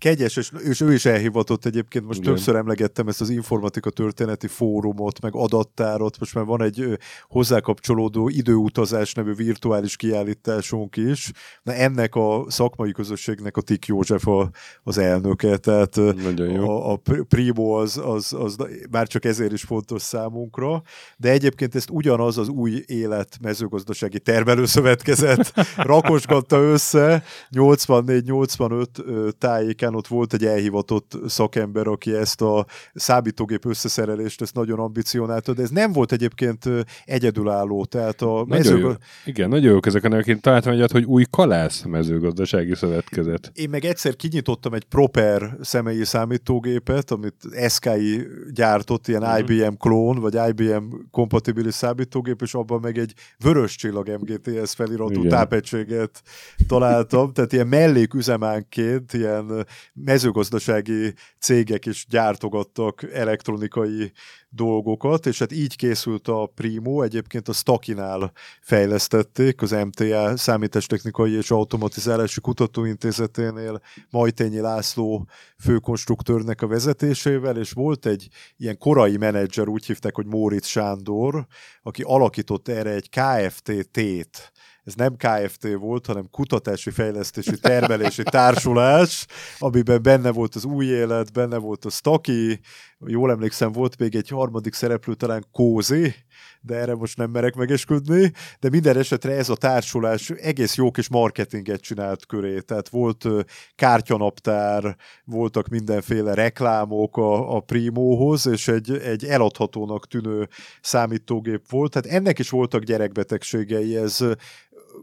[0.00, 2.32] kegyes, és, és ő is elhivatott egyébként, most Igen.
[2.32, 6.98] többször emlegettem ezt az informatika történeti fórumot, meg adattárot, most már van egy
[7.28, 11.30] hozzákapcsolódó időutazás nevű virtuális kiállításunk is.
[11.62, 14.50] Na ennek a szakmai közösségnek a Tik József a,
[14.82, 15.96] az elnöke, tehát
[16.36, 16.68] jó.
[16.68, 18.56] a, a Primo az, az, az
[18.90, 20.82] már csak ezért is fontos számunkra,
[21.16, 30.06] de egyébként ezt ugyanaz az új élet mezőgazdasági termelőszövetkezet rakosgatta össze 84-85 tájéken alapján ott
[30.06, 35.92] volt egy elhivatott szakember, aki ezt a számítógép összeszerelést ezt nagyon ambicionálta, de ez nem
[35.92, 36.64] volt egyébként
[37.04, 37.84] egyedülálló.
[37.84, 38.90] Tehát a jó,
[39.24, 40.26] igen, nagyon jók ezek a nevek.
[40.26, 43.50] Én találtam egyet, hogy új kalász mezőgazdasági szövetkezet.
[43.54, 47.34] Én meg egyszer kinyitottam egy proper személyi számítógépet, amit
[47.68, 49.40] SKI gyártott, ilyen uh-huh.
[49.40, 49.52] Mhm.
[49.52, 55.28] IBM klón, vagy IBM kompatibilis számítógép, és abban meg egy vörös csillag MGTS feliratú Igen.
[55.28, 56.22] tápegységet
[56.68, 64.12] találtam, tehát ilyen melléküzemánként, ilyen mezőgazdasági cégek is gyártogattak elektronikai
[64.48, 71.50] dolgokat, és hát így készült a Primo, egyébként a Stakinál fejlesztették, az MTA Számítástechnikai és
[71.50, 75.28] Automatizálási Kutatóintézeténél Majtényi László
[75.58, 81.46] főkonstruktőrnek a vezetésével, és volt egy ilyen korai menedzser, úgy hívták, hogy Móricz Sándor,
[81.82, 84.52] aki alakított erre egy KFT-t,
[84.90, 89.26] ez nem KFT volt, hanem Kutatási Fejlesztési Termelési Társulás,
[89.58, 92.60] amiben benne volt az új élet, benne volt a Staki,
[93.06, 96.14] jól emlékszem, volt még egy harmadik szereplő, talán Kózi,
[96.60, 101.08] de erre most nem merek megesküdni, de minden esetre ez a társulás egész jó kis
[101.08, 103.26] marketinget csinált köré, tehát volt
[103.74, 110.48] kártyanaptár, voltak mindenféle reklámok a, a Primóhoz, és egy, egy eladhatónak tűnő
[110.80, 114.24] számítógép volt, tehát ennek is voltak gyerekbetegségei, ez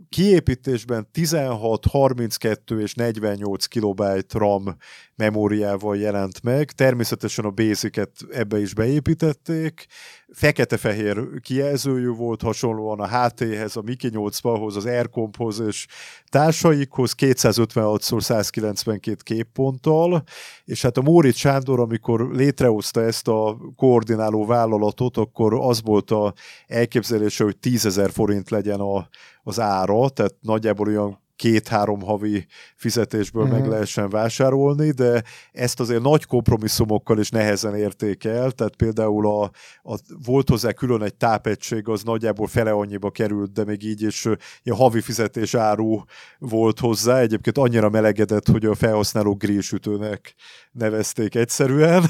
[0.10, 4.78] kiépítésben 16, 32 és 48 kilobyte RAM
[5.16, 6.72] memóriával jelent meg.
[6.72, 7.98] Természetesen a basic
[8.32, 9.88] ebbe is beépítették.
[10.34, 15.88] Fekete-fehér kijelzőjű volt, hasonlóan a HT-hez, a Miki 80-hoz, az Aircomphoz és
[16.30, 20.24] társaikhoz 256x192 képponttal,
[20.66, 26.34] és hát a Móricz Sándor, amikor létrehozta ezt a koordináló vállalatot, akkor az volt a
[26.68, 29.08] elképzelése, hogy 10 forint legyen a,
[29.44, 33.52] az ára, tehát nagyjából olyan két-három havi fizetésből mm-hmm.
[33.52, 33.70] meg mhm.
[33.70, 39.44] lehessen vásárolni, de ezt azért nagy kompromisszumokkal is nehezen érték el, tehát például a,
[39.84, 44.26] a, volt hozzá külön egy tápegység, az nagyjából fele annyiba került, de még így is
[44.64, 46.02] ilyen havi fizetés áru
[46.40, 50.36] volt hozzá, egyébként annyira melegedett, hogy a felhasználó grillsütőnek
[50.72, 52.04] nevezték egyszerűen,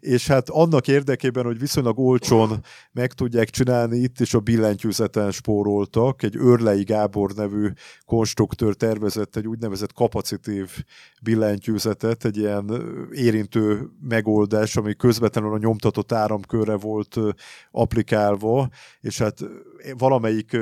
[0.00, 6.22] és hát annak érdekében, hogy viszonylag olcsón meg tudják csinálni, itt is a billentyűzeten spóroltak,
[6.22, 7.68] egy Örlei Gábor nevű
[8.04, 10.70] konstruktőr tervezett egy úgynevezett kapacitív
[11.22, 17.16] billentyűzetet, egy ilyen érintő megoldás, ami közvetlenül a nyomtatott áramkörre volt
[17.70, 18.68] applikálva,
[19.00, 19.40] és hát
[19.96, 20.56] valamelyik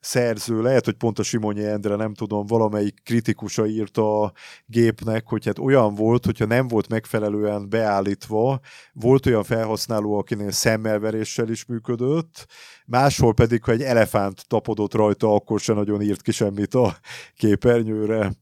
[0.00, 4.32] szerző, lehet, hogy pont a Simonyi Endre, nem tudom, valamelyik kritikusa írta a
[4.66, 8.60] gépnek, hogy hát olyan volt, hogyha nem volt megfelelően beállítva,
[8.92, 12.46] volt olyan felhasználó, akinél szemmelveréssel is működött,
[12.86, 16.96] máshol pedig, ha egy elefánt tapodott rajta, akkor se nagyon írt ki semmit a
[17.36, 18.32] képernyőre.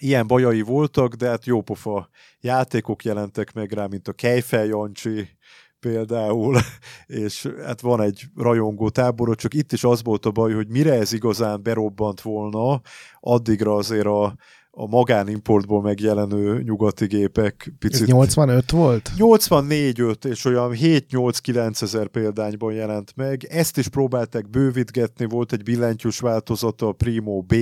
[0.00, 2.08] Ilyen bajai voltak, de hát jópofa
[2.40, 5.28] játékok jelentek meg rá, mint a Kejfel Jancsi,
[5.80, 6.58] például,
[7.06, 10.92] és hát van egy rajongó tábor, csak itt is az volt a baj, hogy mire
[10.92, 12.80] ez igazán berobbant volna,
[13.20, 14.34] addigra azért a,
[14.70, 18.02] a magánimportból megjelenő nyugati gépek picit...
[18.02, 19.10] Ez 85 volt?
[19.16, 23.44] 84-5, és olyan 7-8-9 ezer példányban jelent meg.
[23.44, 27.54] Ezt is próbálták bővítgetni, volt egy billentyűs változata, a Primo B,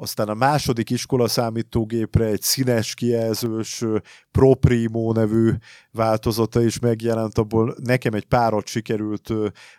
[0.00, 3.84] aztán a második iskola számítógépre egy színes kijelzős
[4.30, 5.50] ProPrimo nevű
[5.90, 9.30] változata is megjelent, abból nekem egy párat sikerült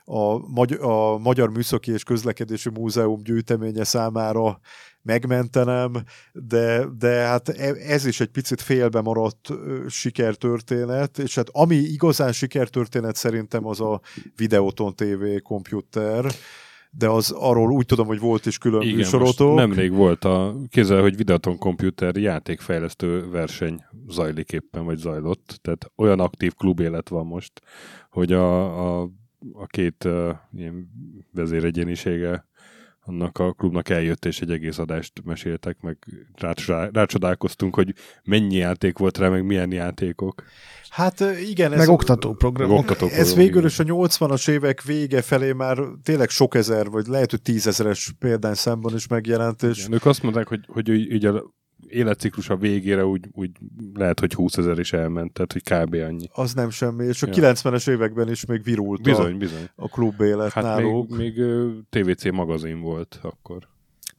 [0.03, 4.59] a, Magy- a Magyar Műszaki és Közlekedési Múzeum gyűjteménye számára
[5.01, 6.03] megmentenem,
[6.34, 9.49] de, de hát e, ez is egy picit félbe maradt
[9.88, 14.01] sikertörténet, és hát ami igazán sikertörténet szerintem az a
[14.36, 16.26] Videoton TV komputer,
[16.90, 19.56] de az arról úgy tudom, hogy volt is külön Igen, műsorotok.
[19.56, 26.20] nemrég volt a, kézzel, hogy Videoton Computer játékfejlesztő verseny zajlik éppen, vagy zajlott, tehát olyan
[26.20, 27.62] aktív klubélet van most,
[28.10, 29.10] hogy a, a,
[29.54, 30.90] a két uh, ilyen
[31.32, 32.48] vezéregyénisége
[33.10, 35.97] annak a klubnak eljött, és egy egész adást meséltek, meg
[36.91, 37.93] rácsodálkoztunk, hogy
[38.24, 40.43] mennyi játék volt rá, meg milyen játékok.
[40.89, 41.72] Hát igen.
[41.72, 42.78] Ez meg oktatóprogramok.
[42.78, 47.30] Oktató ez végül is a 80-as évek vége felé már tényleg sok ezer, vagy lehet,
[47.30, 49.64] hogy tízezeres példányszámban is megjelent.
[49.64, 49.80] És...
[49.80, 51.53] Igen, ők azt mondták, hogy, hogy így a
[51.88, 53.52] életciklus a végére úgy, úgy
[53.94, 55.94] lehet, hogy 20 ezer is elment, tehát hogy kb.
[55.94, 56.30] annyi.
[56.34, 57.54] Az nem semmi, és a ja.
[57.54, 59.70] 90-es években is még virult bizony, a, bizony.
[59.76, 61.18] a klub élet hát náluk.
[61.18, 61.46] Még, még
[61.90, 63.68] TVC magazin volt akkor.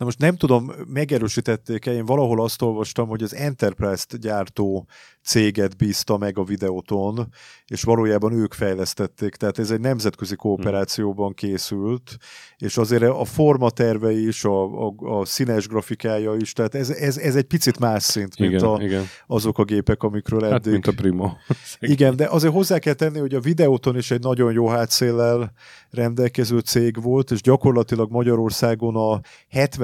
[0.00, 4.86] Na most nem tudom, megerősítették-e, én valahol azt olvastam, hogy az Enterprise-t gyártó
[5.22, 7.28] céget bízta meg a videóton,
[7.66, 12.16] és valójában ők fejlesztették, tehát ez egy nemzetközi kooperációban készült,
[12.56, 17.36] és azért a formaterve is, a, a, a színes grafikája is, tehát ez, ez, ez
[17.36, 19.04] egy picit más szint, mint igen, a, igen.
[19.26, 20.52] azok a gépek, amikről eddig...
[20.52, 21.30] Hát, mint a Primo.
[21.80, 25.52] igen, de azért hozzá kell tenni, hogy a videóton is egy nagyon jó hátszéllel
[25.90, 29.20] rendelkező cég volt, és gyakorlatilag Magyarországon a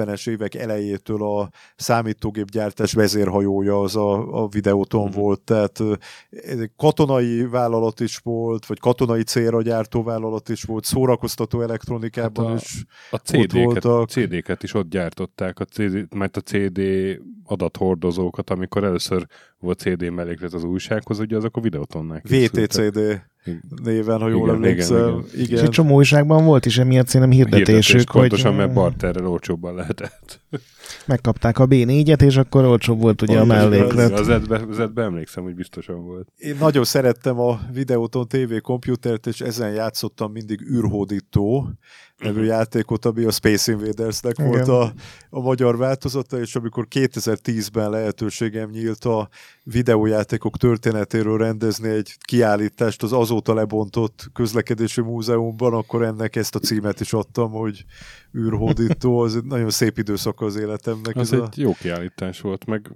[0.07, 5.19] 70-es évek elejétől a számítógépgyártás vezérhajója az a, a videóton mm-hmm.
[5.19, 5.79] volt, tehát
[6.75, 12.61] katonai vállalat is volt, vagy katonai célra gyártó vállalat is volt, szórakoztató elektronikában hát a,
[12.61, 14.09] is a CD-ket, voltak.
[14.09, 16.81] CD-ket is ott gyártották, a CD, mert a CD
[17.43, 19.27] adathordozókat, amikor először
[19.59, 22.27] volt CD melléklet az újsághoz, ugye azok a videótonnák.
[22.27, 22.99] VTCD
[23.83, 24.97] néven, ha jól emlékszem.
[24.97, 25.45] Igen, igen.
[25.45, 25.57] igen.
[25.57, 28.21] És egy csomó újságban volt is emiatt szerintem hirdetésük, Hirdetés, hogy...
[28.21, 30.41] Pontosan, mert barterrel olcsóbban lehetett.
[31.05, 34.11] Megkapták a B4-et, és akkor olcsóbb volt ugye a melléklet.
[34.11, 36.27] Az, az, az edbe emlékszem, hogy biztosan volt.
[36.37, 41.69] Én nagyon szerettem a Videóton TV komputert, és ezen játszottam mindig űrhódító,
[42.17, 44.49] nevű játékot, ami a Space Invaders-nek Igen.
[44.49, 44.93] volt a,
[45.29, 49.29] a magyar változata, és amikor 2010-ben lehetőségem nyílt a
[49.63, 56.99] videójátékok történetéről rendezni egy kiállítást az azóta lebontott közlekedési múzeumban, akkor ennek ezt a címet
[56.99, 57.85] is adtam, hogy
[58.37, 61.15] űrhódító, az egy nagyon szép időszak az életemnek.
[61.15, 61.49] Az ez egy a...
[61.55, 62.91] jó kiállítás volt, meg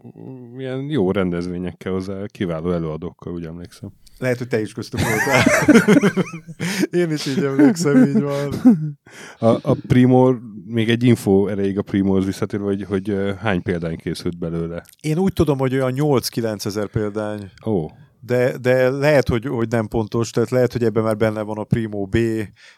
[0.53, 3.91] milyen jó rendezvényekkel hozzá, kiváló előadókkal, úgy emlékszem.
[4.17, 5.43] Lehet, hogy te is köztük voltál.
[7.01, 8.53] Én is így emlékszem, így van.
[9.39, 14.37] A, a Primor, még egy info erejéig a Primorhoz visszatérve, hogy, hogy hány példány készült
[14.37, 14.83] belőle?
[15.01, 17.51] Én úgy tudom, hogy olyan 8-9 ezer példány.
[17.65, 17.71] Ó.
[17.71, 17.91] Oh.
[18.23, 21.63] De, de lehet, hogy, hogy nem pontos, tehát lehet, hogy ebben már benne van a
[21.63, 22.17] Primo B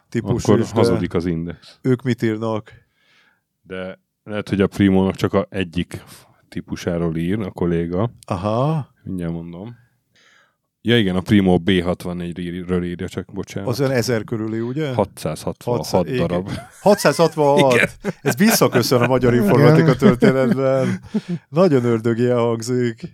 [0.09, 1.79] típus Akkor is, hazudik az index.
[1.81, 2.71] Ők mit írnak?
[3.61, 6.03] De lehet, hogy a Primónak csak a egyik
[6.49, 8.11] típusáról ír a kolléga.
[8.27, 8.87] Aha.
[9.03, 9.75] Mindjárt mondom.
[10.85, 13.69] Ja igen, a Primo B64-ről írja, csak bocsánat.
[13.69, 14.93] Az olyan ezer körüli, ugye?
[14.93, 16.47] 666 600, darab.
[16.47, 16.67] Igen.
[16.81, 17.73] 666!
[17.73, 17.89] Igen.
[18.21, 20.99] Ez visszaköszön a magyar informatika történetben.
[21.49, 23.13] Nagyon ördögien hangzik.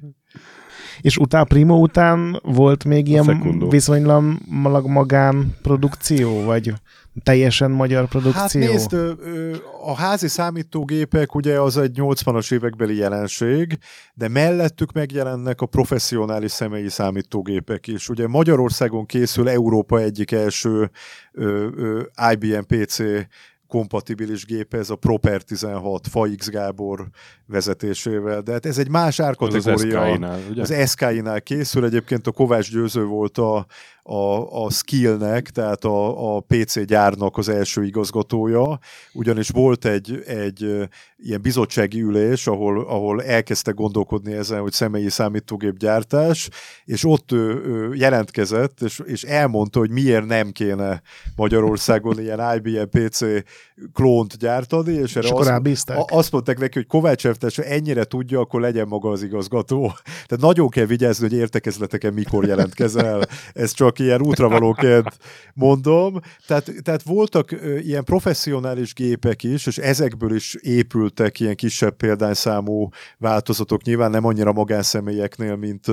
[1.02, 4.38] És utána Primo után volt még ilyen viszonylag
[4.86, 6.74] magán produkció, vagy
[7.24, 8.42] teljesen magyar produkció?
[8.42, 8.94] Hát nézd,
[9.84, 13.78] a házi számítógépek ugye az egy 80-as évekbeli jelenség,
[14.14, 18.10] de mellettük megjelennek a professzionális személyi számítógépek is.
[18.10, 20.92] Ugye Magyarországon készül Európa egyik első
[22.32, 22.98] IBM PC
[23.70, 27.08] kompatibilis gép, ez a Proper 16 Faix Gábor
[27.46, 30.02] vezetésével, de hát ez egy más árkategória.
[30.02, 33.66] Az, SKI-nál, SKI-nál készül, egyébként a Kovács Győző volt a,
[34.04, 38.80] a, a skillnek, tehát a, a PC gyárnak az első igazgatója,
[39.14, 40.90] ugyanis volt egy, egy
[41.22, 46.50] ilyen bizottsági ülés, ahol, ahol elkezdtek gondolkodni ezen, hogy személyi számítógép gyártás,
[46.86, 51.02] és ott ő, ő jelentkezett, és, és elmondta, hogy miért nem kéne
[51.36, 53.20] Magyarországon ilyen IBM PC
[53.94, 58.40] klónt gyártani, és, erre és azt, a, azt mondták neki, hogy Kovács Eftes ennyire tudja,
[58.40, 59.94] akkor legyen maga az igazgató.
[60.04, 63.22] Tehát nagyon kell vigyázni, hogy értekezleteken mikor jelentkezel.
[63.54, 65.18] Ez csak ilyen útravalóként
[65.54, 66.20] mondom.
[66.48, 67.52] Tehát, tehát voltak
[67.82, 70.56] ilyen professzionális gépek is, és ezekből is
[71.10, 75.86] épültek ilyen kisebb példányszámú változatok, nyilván nem annyira magánszemélyeknél, mint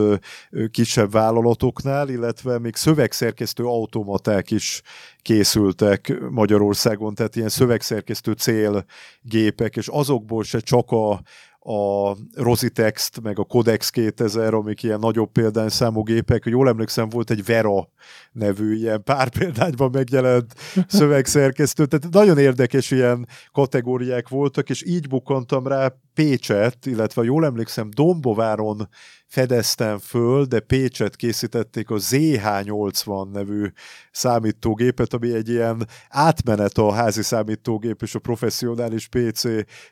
[0.70, 4.82] kisebb vállalatoknál, illetve még szövegszerkesztő automaták is
[5.22, 11.22] készültek Magyarországon, tehát ilyen szövegszerkesztő célgépek, és azokból se csak a,
[11.66, 16.42] a Rositext, meg a Codex 2000, amik ilyen nagyobb példányszámú gépek.
[16.44, 17.88] Jól emlékszem, volt egy Vera
[18.32, 20.54] nevű ilyen pár példányban megjelent
[20.88, 21.86] szövegszerkesztő.
[21.86, 28.88] Tehát nagyon érdekes ilyen kategóriák voltak, és így bukkantam rá Pécset, illetve jól emlékszem, Dombováron
[29.26, 33.66] fedeztem föl, de Pécset készítették a ZH80 nevű
[34.10, 39.44] számítógépet, ami egy ilyen átmenet a házi számítógép és a professzionális PC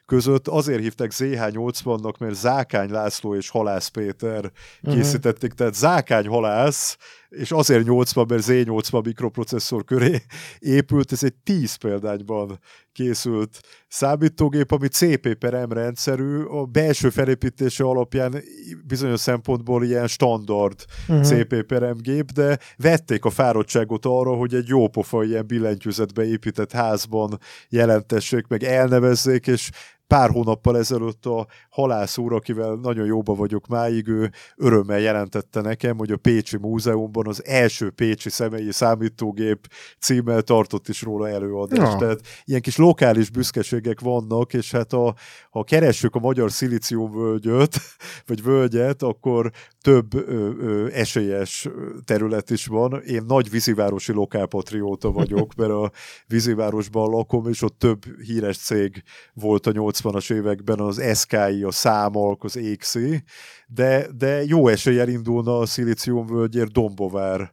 [0.07, 0.49] között.
[0.49, 4.95] Azért hívták ZH80-nak, mert Zákány László és Halász Péter mhm.
[4.95, 5.59] készítették, uh-huh.
[5.59, 6.97] tehát Zákány Halász
[7.37, 10.23] és azért 80, mert Z80 mikroprocesszor köré
[10.59, 12.59] épült, ez egy 10 példányban
[12.93, 18.43] készült számítógép, ami CP per M rendszerű, a belső felépítése alapján
[18.87, 21.17] bizonyos szempontból ilyen standard uh-huh.
[21.17, 21.41] Mhm.
[21.41, 26.73] CP per M gép, de vették a fáradtságot arra, hogy egy jópofa ilyen billentyűzetbe épített
[26.73, 29.71] házban jelentessék, meg elnevezzék, és
[30.07, 35.97] pár hónappal ezelőtt a halász úr, akivel nagyon jóba vagyok máig, ő örömmel jelentette nekem,
[35.97, 41.93] hogy a Pécsi Múzeumban az első Pécsi személyi számítógép címmel tartott is róla előadást.
[41.93, 41.99] Ja.
[41.99, 45.15] Tehát ilyen kis lokális büszkeségek vannak, és hát a,
[45.51, 47.77] ha keressük a magyar szilíciumvölgyöt,
[48.27, 49.51] vagy völgyet, akkor
[49.81, 51.69] több ö, ö, esélyes
[52.05, 53.03] terület is van.
[53.07, 55.91] Én nagy vízivárosi lokálpatrióta vagyok, mert a
[56.27, 59.03] vízivárosban lakom, és ott több híres cég
[59.33, 63.23] volt a 80-as években, az SKI, a Számalk, az Éxi,
[63.67, 67.53] de, de jó eséllyel indulna a szilíciumvölgyért Dombovár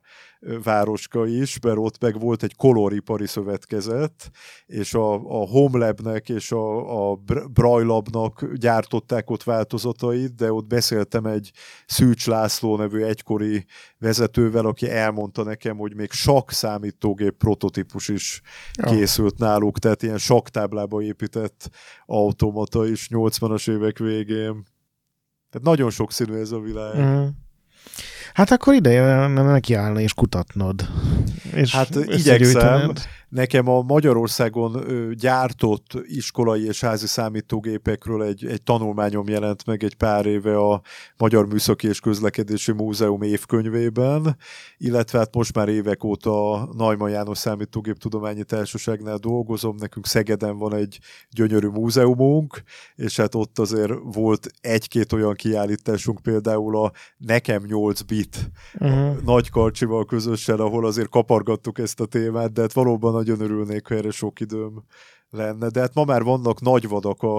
[0.64, 4.32] városka is, mert ott meg volt egy koloripari szövetkezet,
[4.66, 7.20] és a, a Homelabnek és a, a
[7.54, 11.52] Brajlabnak gyártották ott változatait, de ott beszéltem egy
[11.86, 13.66] Szűcs László nevű egykori
[13.98, 18.42] vezetővel, aki elmondta nekem, hogy még sak számítógép prototípus is
[18.74, 19.46] készült ja.
[19.46, 21.70] náluk, tehát ilyen saktáblába épített
[22.06, 24.64] automata is 80-as évek végén.
[25.50, 26.98] Tehát nagyon sokszínű ez a világ.
[26.98, 27.28] Mm.
[28.34, 30.90] Hát akkor ideje neki állni és kutatnod.
[31.54, 32.92] És hát igyekszem,
[33.32, 34.84] Nekem a Magyarországon
[35.18, 40.82] gyártott iskolai és házi számítógépekről egy, egy tanulmányom jelent meg egy pár éve a
[41.18, 44.38] Magyar Műszaki és Közlekedési Múzeum évkönyvében,
[44.78, 50.58] illetve hát most már évek óta a Najman János Számítógép Tudományi Társaságnál dolgozom, nekünk Szegeden
[50.58, 52.64] van egy gyönyörű múzeumunk,
[52.96, 59.22] és hát ott azért volt egy-két olyan kiállításunk, például a Nekem 8 bit uh-huh.
[59.24, 63.96] nagy karcsival közösen, ahol azért kapargattuk ezt a témát, de hát valóban nagyon örülnék, ha
[63.96, 64.84] erre sok időm
[65.32, 67.38] lenne, de hát ma már vannak nagy vadak a,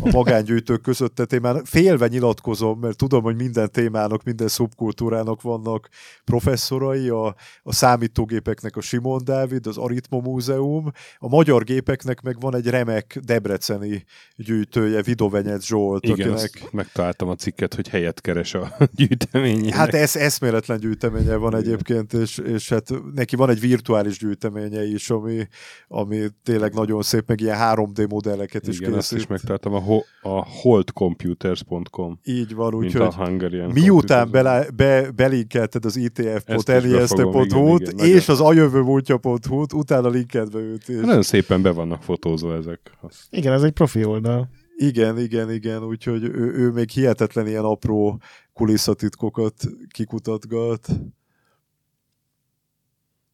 [0.00, 5.42] a magángyűjtők között, tehát én már félve nyilatkozom, mert tudom, hogy minden témának, minden szubkultúrának
[5.42, 5.88] vannak
[6.24, 12.54] professzorai, a, a számítógépeknek a Simon Dávid, az Aritmo Múzeum, a magyar gépeknek meg van
[12.54, 14.04] egy remek debreceni
[14.36, 16.04] gyűjtője, Vidovenyec Zsolt.
[16.04, 16.72] Igen, akinek...
[16.72, 19.74] megtaláltam a cikket, hogy helyet keres a gyűjteményének.
[19.74, 25.10] Hát ez eszméletlen gyűjteménye van egyébként, és, és hát neki van egy virtuális gyűjteménye is,
[25.10, 25.48] ami,
[25.88, 29.18] ami tényleg nagyon szép meg ilyen 3D modelleket is Igen, készít.
[29.18, 32.18] is megtaláltam a, ho- a holdcomputers.com.
[32.24, 40.88] Így van, úgyhogy miután be, be, belinkelted az itf.nist.hu-t és az ajövőmúltja.hu-t, utána linkedve őt
[40.88, 41.00] is.
[41.00, 42.90] Nagyon szépen be vannak fotózva ezek.
[43.00, 43.26] Azt.
[43.30, 44.48] Igen, ez egy profi oldal.
[44.76, 48.20] Igen, igen, igen, úgyhogy ő, ő még hihetetlen ilyen apró
[48.52, 49.54] kulisszatitkokat
[49.90, 50.88] kikutatgat.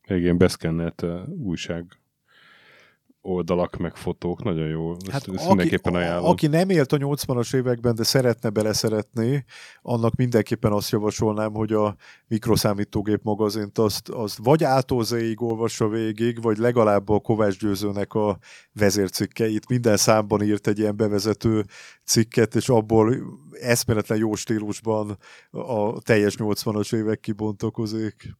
[0.07, 1.97] Igen, beszkennelt uh, újság
[3.29, 4.91] oldalak, meg fotók, nagyon jó.
[4.91, 6.31] Ezt, hát ezt aki, mindenképpen ajánlom.
[6.31, 9.45] Aki nem élt a 80-as években, de szeretne beleszeretni,
[9.83, 16.59] annak mindenképpen azt javasolnám, hogy a mikroszámítógép magazint azt, azt vagy átózéig olvassa végig, vagy
[16.59, 18.39] legalább a Kovács Győzőnek a
[18.72, 19.68] vezércikkeit.
[19.68, 21.64] Minden számban írt egy ilyen bevezető
[22.05, 23.16] cikket, és abból
[23.61, 25.18] eszméletlen jó stílusban
[25.51, 28.37] a teljes 80-as évek kibontakozik.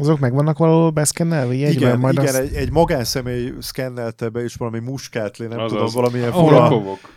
[0.00, 1.54] Azok meg vannak valahol beszkennelve?
[1.54, 2.36] Igen, majd igen azt...
[2.36, 6.70] egy, egy magánszemély szkennelte be, és valami muskátli, nem az tudom, valamilyen fura...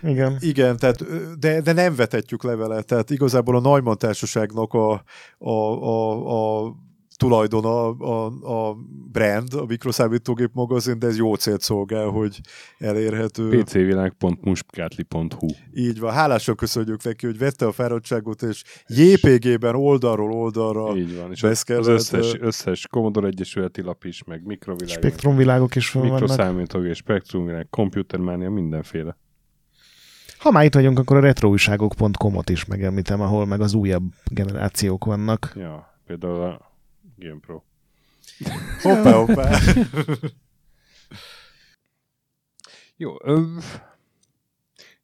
[0.04, 0.38] Igen.
[0.40, 1.04] Igen, tehát,
[1.40, 5.04] de, de nem vetetjük levele, tehát igazából a Neumann társaságnak a,
[5.38, 6.74] a, a, a
[7.18, 8.78] tulajdona a, a
[9.12, 12.40] brand, a mikroszámítógép magazin, de ez jó célt szolgál, hogy
[12.78, 13.50] elérhető.
[13.50, 21.18] pcvilág.muskátli.hu Így van, hálásan köszönjük neki, hogy vette a fáradtságot, és JPG-ben oldalról oldalra Így
[21.18, 24.98] van, és az, az összes, összes Commodore Egyesületi lap is, meg mikrovilág.
[24.98, 29.18] Spektrumvilágok is van Mikroszámítógép, spektrumvilág, computermania, mindenféle.
[30.38, 35.54] Ha már itt vagyunk, akkor a retroújságok.com-ot is megemlítem, ahol meg az újabb generációk vannak.
[35.56, 36.67] Ja, például a
[37.18, 37.64] Game Pro.
[38.82, 39.60] hoppá, hoppá.
[42.98, 43.16] Jó.
[43.24, 43.42] Ö,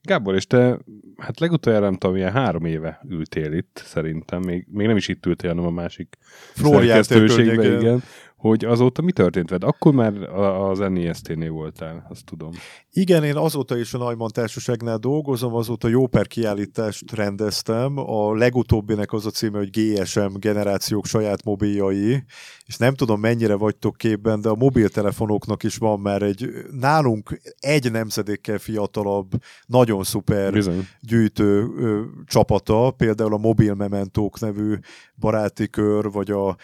[0.01, 0.79] Gábor, és te,
[1.17, 4.41] hát legutoljára nem tudom, ilyen három éve ültél itt, szerintem.
[4.41, 6.17] Még, még nem is itt ültél, hanem a másik
[6.53, 8.03] szerkesztőségben, igen
[8.43, 9.63] hogy azóta mi történt veled?
[9.63, 12.51] Akkor már az NEST-nél voltál, azt tudom.
[12.91, 17.97] Igen, én azóta is a Neumann Társaságnál dolgozom, azóta jó per kiállítást rendeztem.
[17.97, 22.23] A legutóbbinek az a címe, hogy GSM generációk saját mobiljai,
[22.65, 26.49] és nem tudom mennyire vagytok képben, de a mobiltelefonoknak is van már egy
[26.79, 29.31] nálunk egy nemzedékkel fiatalabb,
[29.65, 30.87] nagyon szuper Bizony.
[31.01, 34.75] gyűjtő ö, csapata, például a Mobil Mementók nevű
[35.23, 36.55] baráti kör, vagy a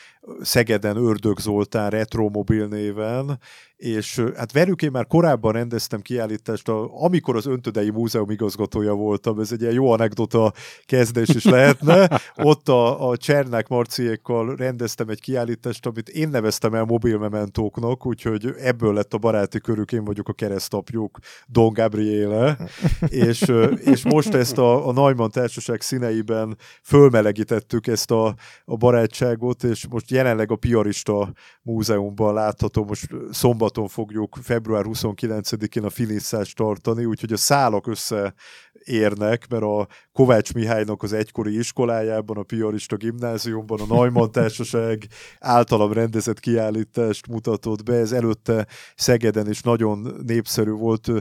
[0.42, 3.40] Szegeden Ördög Zoltán Retromobil néven,
[3.80, 9.40] és hát velük én már korábban rendeztem kiállítást, a, amikor az Öntödei Múzeum igazgatója voltam,
[9.40, 10.54] ez egy ilyen jó anekdota
[10.86, 12.22] kezdés is lehetne.
[12.36, 18.94] Ott a, a Csernák Marciékkal rendeztem egy kiállítást, amit én neveztem el mobilmementóknak, úgyhogy ebből
[18.94, 22.58] lett a baráti körük, én vagyok a keresztapjuk, Don Gabriele,
[23.28, 23.52] és,
[23.84, 28.36] és most ezt a, a Neumann Társaság színeiben fölmelegítettük ezt a,
[28.66, 35.84] a barátságot, és most jelenleg a Piarista Múzeumban látható, most szombat szombaton fogjuk február 29-én
[35.84, 42.44] a finiszást tartani, úgyhogy a szálak összeérnek, mert a Kovács Mihálynak az egykori iskolájában, a
[42.44, 45.08] Piarista gimnáziumban a Neumann Társaság
[45.40, 51.12] általam rendezett kiállítást mutatott be, ez előtte Szegeden is nagyon népszerű volt.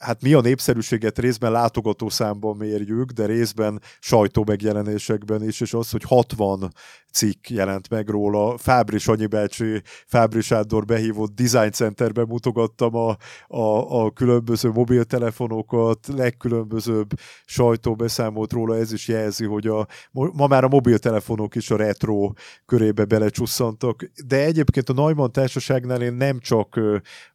[0.00, 6.72] Hát mi a népszerűséget részben látogatószámban mérjük, de részben sajtómegjelenésekben is, és az, hogy 60
[7.12, 8.58] cikk jelent meg róla.
[8.58, 13.16] Fábri Sanyi bácsi, Fábri Sándor behívott Design Centerben mutogattam a,
[13.46, 17.10] a, a különböző mobiltelefonokat, legkülönbözőbb
[17.44, 22.32] sajtóbeszámolt róla, ez is jelzi, hogy a, ma már a mobiltelefonok is a retro
[22.66, 26.80] körébe belecsusszantak, de egyébként a Neumann társaságnál én nem csak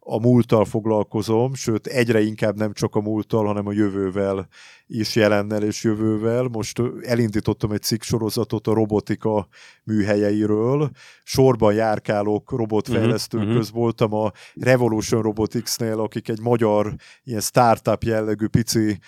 [0.05, 4.47] a múlttal foglalkozom, sőt egyre inkább nem csak a múlttal, hanem a jövővel
[4.87, 6.43] is jelennel és jövővel.
[6.43, 9.47] Most elindítottam egy cikk sorozatot a robotika
[9.83, 10.89] műhelyeiről.
[11.23, 16.93] Sorban járkálok robotfejlesztők uh-huh, köz voltam a Revolution Robotics-nél, akik egy magyar
[17.23, 18.99] ilyen startup jellegű pici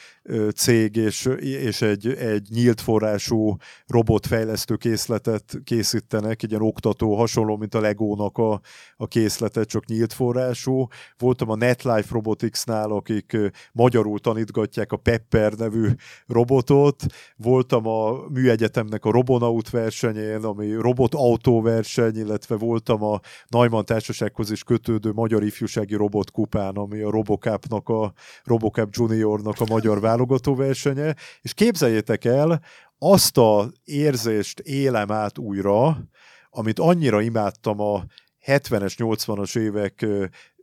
[0.55, 3.55] cég és, és egy, egy nyílt forrású
[3.87, 8.61] robotfejlesztő készletet készítenek, egy ilyen oktató, hasonló, mint a Legónak a,
[8.97, 10.84] a készlete, csak nyílt forrású.
[11.17, 13.37] Voltam a NetLife Robotics-nál, akik
[13.71, 15.87] magyarul tanítgatják a Pepper nevű
[16.27, 17.05] robotot.
[17.35, 24.63] Voltam a műegyetemnek a Robonaut versenyén, ami robotautó verseny, illetve voltam a Neumann Társasághoz is
[24.63, 28.13] kötődő Magyar Ifjúsági Robotkupán, ami a Robocapnak a
[28.43, 32.61] Robocap Juniornak a magyar válogató versenye, és képzeljétek el,
[32.97, 35.97] azt a érzést élem át újra,
[36.49, 38.05] amit annyira imádtam a
[38.45, 40.05] 70-es, 80-as évek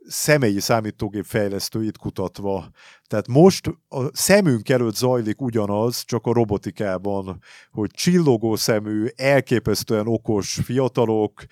[0.07, 2.69] személyi számítógép fejlesztőit kutatva.
[3.07, 7.39] Tehát most a szemünk előtt zajlik ugyanaz, csak a robotikában,
[7.71, 11.45] hogy csillogó szemű, elképesztően okos fiatalok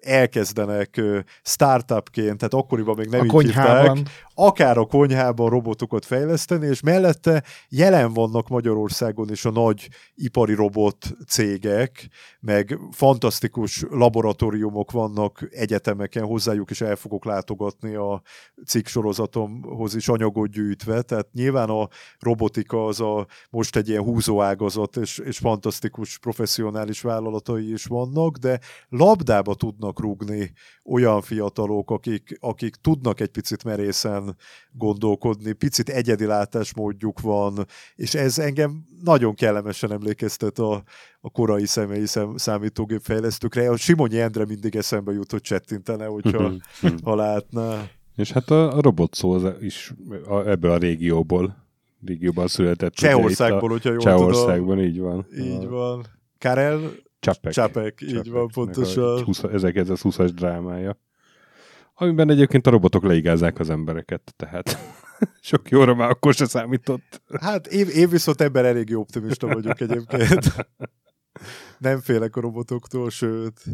[0.00, 1.00] elkezdenek
[1.42, 3.96] startupként, tehát akkoriban még nem a így hívták,
[4.34, 11.14] akár a konyhában robotokat fejleszteni, és mellette jelen vannak Magyarországon is a nagy ipari robot
[11.28, 12.08] cégek,
[12.40, 18.22] meg fantasztikus laboratóriumok vannak egyetemeken, hozzájuk is el fogok látogatni a
[18.66, 21.88] cikk sorozatomhoz is anyagot gyűjtve, tehát nyilván a
[22.18, 28.60] robotika az a most egy ilyen húzóágazat, és, és fantasztikus professzionális vállalatai is vannak, de
[28.88, 30.52] labdába tudnak rúgni
[30.84, 34.36] olyan fiatalok, akik, akik tudnak egy picit merészen
[34.72, 40.82] gondolkodni, picit egyedi látásmódjuk van, és ez engem nagyon kellemesen emlékeztet a,
[41.20, 43.70] a korai személyi szem, számítógép fejlesztőkre.
[43.70, 46.94] A Simonyi Endre mindig eszembe jut, hogy csettintene, hogyha mhm, mhm.
[47.04, 47.88] ha látná.
[48.16, 49.92] És hát a, a robot szó az is
[50.28, 51.60] a, ebből a régióból
[52.04, 52.94] régióban született.
[52.94, 55.26] Csehországból, hogyha jól Csehországban, így van.
[55.38, 56.06] Így van.
[56.38, 56.80] Karel
[57.22, 57.52] Csapek.
[57.52, 59.24] Csapek, így Csapek, van, pontosan.
[59.26, 60.98] 1920-as drámája.
[61.94, 64.78] Amiben egyébként a robotok leigázzák az embereket, tehát
[65.40, 67.22] sok jóra már akkor se számított.
[67.40, 70.54] Hát én, én viszont ebben elég optimista vagyok egyébként.
[71.78, 73.64] Nem félek a robotoktól, sőt.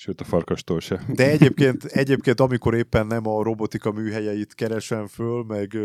[0.00, 1.04] Sőt, a farkastól se.
[1.08, 5.78] De egyébként, egyébként, amikor éppen nem a robotika műhelyeit keresem föl, meg,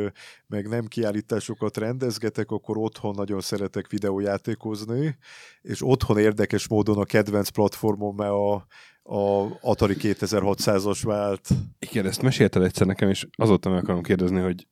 [0.47, 5.17] meg nem kiállításokat rendezgetek, akkor otthon nagyon szeretek videójátékozni,
[5.61, 8.53] és otthon érdekes módon a kedvenc platformom, a,
[9.03, 11.49] a Atari 2600-as vált.
[11.79, 14.67] Igen, ezt mesélted egyszer nekem, és azóta meg akarom kérdezni, hogy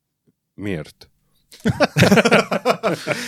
[0.54, 1.11] miért?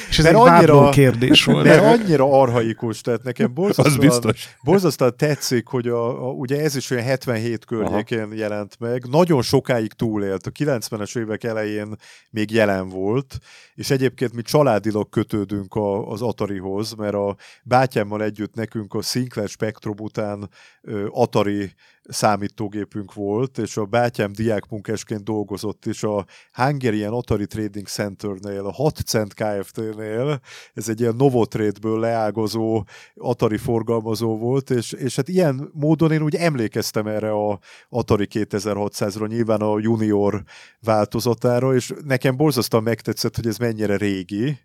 [0.10, 1.66] És ez mert egy annyira, kérdés volt.
[1.66, 4.34] Mert annyira arhaikus, tehát nekem borzasztóan,
[4.64, 8.34] borzasztóan tetszik, hogy a, a, ugye ez is olyan 77 környékén Aha.
[8.34, 11.95] jelent meg, nagyon sokáig túlélt, a 90-es évek elején
[12.30, 13.38] még jelen volt,
[13.76, 19.50] és egyébként mi családilag kötődünk a, az Atarihoz, mert a bátyámmal együtt nekünk a Sinclair
[19.50, 20.50] Spectrum után
[20.82, 21.74] ö, Atari
[22.10, 28.96] számítógépünk volt, és a bátyám diákmunkásként dolgozott is a Hungarian Atari Trading Centernél, a 6
[29.06, 30.40] cent Kft-nél,
[30.74, 32.84] ez egy ilyen Novotrade-ből leágazó
[33.16, 37.60] Atari forgalmazó volt, és, és hát ilyen módon én úgy emlékeztem erre a
[37.90, 40.44] Atari 2600-ra, nyilván a junior
[40.80, 44.58] változatára, és nekem borzasztóan megtetszett, hogy ez mennyire régi,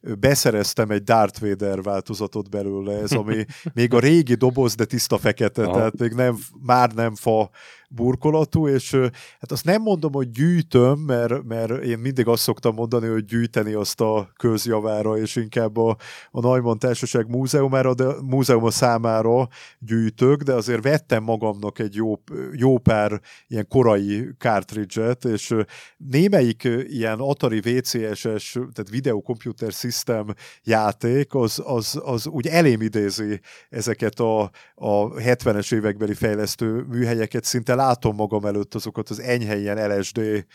[0.00, 3.44] beszereztem egy Darth Vader változatot belőle, ez ami
[3.74, 5.76] még a régi doboz, de tiszta fekete, Aha.
[5.76, 7.50] tehát még nem, már nem fa
[7.90, 8.90] burkolatú, és
[9.40, 13.72] hát azt nem mondom, hogy gyűjtöm, mert, mert én mindig azt szoktam mondani, hogy gyűjteni
[13.72, 15.96] azt a közjavára, és inkább a,
[16.30, 19.48] a Neumann Társaság múzeumára, de múzeuma számára
[19.78, 22.14] gyűjtök, de azért vettem magamnak egy jó,
[22.52, 25.54] jó pár ilyen korai cartridge-et, és
[25.96, 30.26] némelyik ilyen Atari VCS-es, tehát Video Computer System
[30.62, 37.74] játék, az, az, az úgy elém idézi ezeket a, a 70-es évekbeli fejlesztő műhelyeket, szinte
[37.76, 40.46] látom magam előtt azokat az enyhe ilyen LSD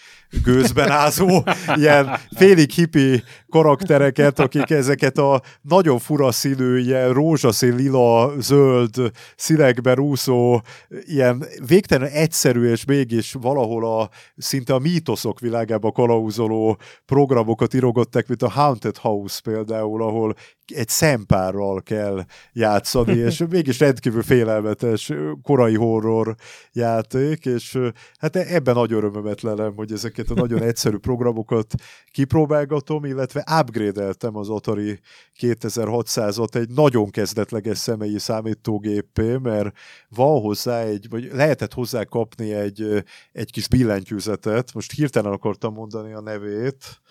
[0.43, 1.43] gőzben ázó,
[1.75, 9.99] ilyen félig hippi karaktereket, akik ezeket a nagyon fura színű, ilyen rózsaszín, lila, zöld színekben
[9.99, 18.27] úszó, ilyen végtelen egyszerű és mégis valahol a szinte a mítoszok világába kalauzoló programokat írogottak,
[18.27, 20.35] mint a Haunted House például, ahol
[20.73, 25.11] egy szempárral kell játszani, és mégis rendkívül félelmetes
[25.41, 26.35] korai horror
[26.71, 27.79] játék, és
[28.19, 31.73] hát ebben nagy örömömet lelem, hogy ezeket a nagyon egyszerű programokat
[32.11, 34.99] kipróbálgatom, illetve upgrade-eltem az Atari
[35.39, 39.77] 2600-at egy nagyon kezdetleges személyi számítógépé, mert
[40.09, 46.13] van hozzá egy, vagy lehetett hozzá kapni egy, egy kis billentyűzetet, most hirtelen akartam mondani
[46.13, 47.01] a nevét,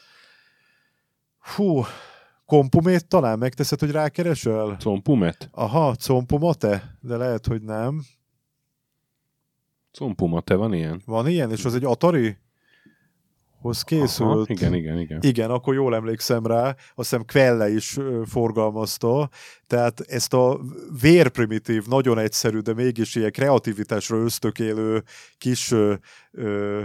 [1.40, 1.84] Hú,
[2.50, 4.76] Kompumét talán megteszed, hogy rákeresel?
[4.82, 5.48] Compumet?
[5.52, 8.02] Aha, Compumate, de lehet, hogy nem.
[9.98, 11.02] Compumate, van ilyen?
[11.06, 12.36] Van ilyen, és az egy Atari?
[13.60, 14.30] hoz készült.
[14.30, 15.18] Aha, igen, igen, igen.
[15.22, 19.28] Igen, akkor jól emlékszem rá, azt hiszem Kvelle is forgalmazta,
[19.66, 20.60] tehát ezt a
[21.00, 25.02] vérprimitív, nagyon egyszerű, de mégis ilyen kreativitásra ösztökélő
[25.38, 25.94] kis ö,
[26.30, 26.82] ö,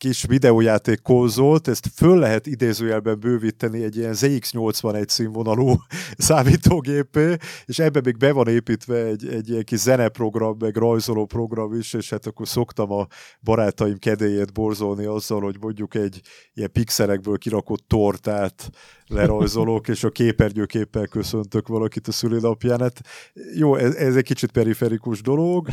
[0.00, 5.74] kis videójáték konzolt, ezt föl lehet idézőjelben bővíteni egy ilyen ZX81 színvonalú
[6.28, 11.74] számítógépé, és ebbe még be van építve egy, egy ilyen kis zeneprogram, meg rajzoló program
[11.74, 13.06] is, és hát akkor szoktam a
[13.42, 16.20] barátaim kedélyét borzolni azzal, hogy mondjuk egy
[16.54, 18.70] ilyen pixelekből kirakott tortát
[19.10, 22.80] lerajzolok, és a képernyőképpel köszöntök valakit a szülinapján.
[22.80, 23.00] Hát
[23.54, 25.68] jó, ez, ez egy kicsit periferikus dolog.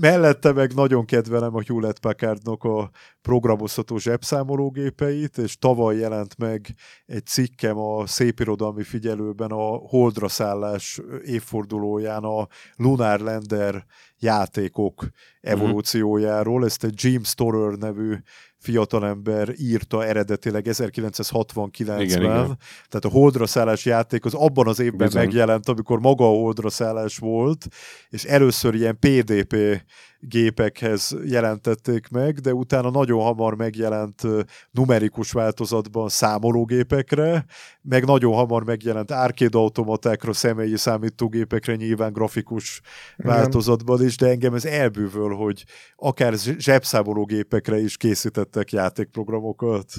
[0.00, 2.90] Mellette meg nagyon kedvelem a Hewlett Packardnak a
[3.22, 6.74] programozható zsebszámológépeit, és tavaly jelent meg
[7.06, 13.84] egy cikkem a szépirodalmi figyelőben a Holdra szállás évfordulóján a Lunar Lander
[14.18, 15.08] játékok
[15.40, 16.64] evolúciójáról.
[16.64, 18.14] Ezt egy Jim Storer nevű
[18.58, 22.00] fiatalember írta eredetileg 1969-ben.
[22.00, 22.58] Igen, igen.
[22.88, 25.24] Tehát a holdra szállás játék az abban az évben Bizony.
[25.24, 27.66] megjelent, amikor maga a holdra szállás volt,
[28.08, 29.82] és először ilyen PDP
[30.20, 34.22] gépekhez jelentették meg, de utána nagyon hamar megjelent
[34.70, 37.44] numerikus változatban számológépekre,
[37.82, 42.80] meg nagyon hamar megjelent arcade automatákra, személyi számítógépekre, nyilván grafikus
[43.16, 43.32] Igen.
[43.32, 45.64] változatban is, de engem ez elbűvöl, hogy
[45.96, 49.92] akár zsebszámológépekre is készítettek játékprogramokat.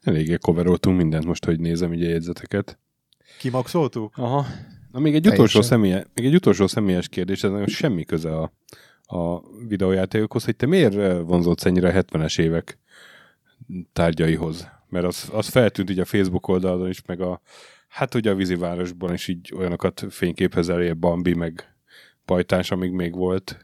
[0.00, 2.78] Eléggé coveroltunk mindent most, hogy nézem így a jegyzeteket.
[3.38, 4.12] Kimaxoltuk?
[4.16, 4.46] Aha.
[4.96, 8.52] Na, még egy, utolsó személye, még egy utolsó személyes kérdés, ez nagyon semmi köze a,
[9.16, 12.78] a videójátékokhoz, hogy te miért vonzódsz ennyire a 70-es évek
[13.92, 14.68] tárgyaihoz?
[14.88, 17.40] Mert az, az feltűnt így a Facebook oldalon is, meg a
[17.88, 21.76] hát ugye a vízivárosban is így olyanokat fényképhez elé, Bambi, meg
[22.24, 23.58] Pajtás, amíg még volt.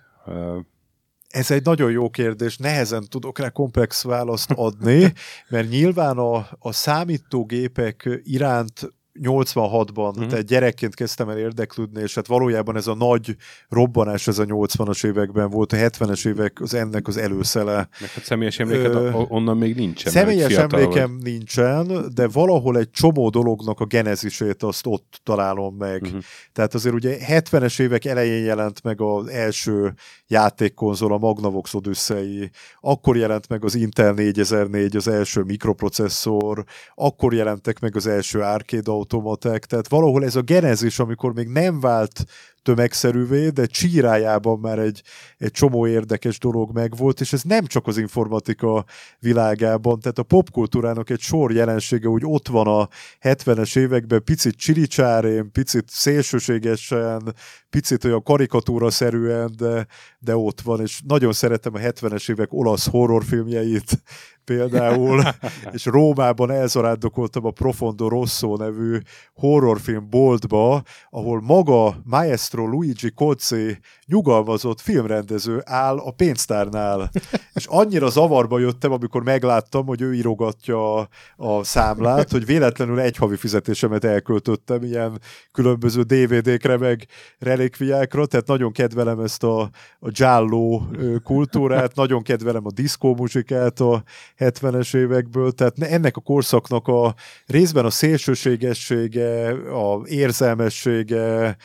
[1.28, 5.12] Ez egy nagyon jó kérdés, nehezen tudok rá komplex választ adni,
[5.48, 10.26] mert nyilván a, a számítógépek iránt 86-ban, uh-huh.
[10.26, 13.36] tehát gyerekként kezdtem el érdeklődni, és hát valójában ez a nagy
[13.68, 17.88] robbanás ez a 80-as években volt, a 70-es évek az ennek az előszele.
[18.00, 20.12] Meg hát személyes emléked Ö, onnan még nincsen.
[20.12, 21.22] Személyes emlékem vagy.
[21.22, 26.02] nincsen, de valahol egy csomó dolognak a genezisét azt ott találom meg.
[26.02, 26.20] Uh-huh.
[26.52, 29.94] Tehát azért ugye 70-es évek elején jelent meg az első
[30.26, 32.48] játékkonzol, a Magnavox Odyssey,
[32.80, 36.64] akkor jelent meg az Intel 4004, az első mikroprocesszor,
[36.94, 41.80] akkor jelentek meg az első arcade automatek, tehát valahol ez a genezis, amikor még nem
[41.80, 42.24] vált
[42.62, 45.02] tömegszerűvé, de csírájában már egy,
[45.38, 48.84] egy csomó érdekes dolog megvolt, és ez nem csak az informatika
[49.18, 52.88] világában, tehát a popkultúrának egy sor jelensége úgy ott van a
[53.20, 57.34] 70-es években, picit csiricsárén, picit szélsőségesen,
[57.70, 59.86] picit olyan karikatúra-szerűen, de,
[60.18, 64.02] de ott van, és nagyon szeretem a 70-es évek olasz horrorfilmjeit,
[64.44, 65.22] például,
[65.72, 68.98] és Rómában elzarándokoltam a Profondo Rosso nevű
[69.34, 77.10] horrorfilm boltba, ahol maga Maestro Luigi Cozzi nyugalmazott filmrendező áll a pénztárnál.
[77.54, 83.16] És annyira zavarba jöttem, amikor megláttam, hogy ő írogatja a, a számlát, hogy véletlenül egy
[83.16, 85.20] havi fizetésemet elköltöttem ilyen
[85.52, 87.06] különböző DVD-kre, meg
[87.38, 89.60] relikviákra, tehát nagyon kedvelem ezt a,
[89.98, 90.80] a giallo
[91.24, 94.02] kultúrát, nagyon kedvelem a diszkó muzsikát a
[94.38, 97.14] 70-es évekből, tehát ennek a korszaknak a
[97.46, 101.56] részben a szélsőségessége, a érzelmessége,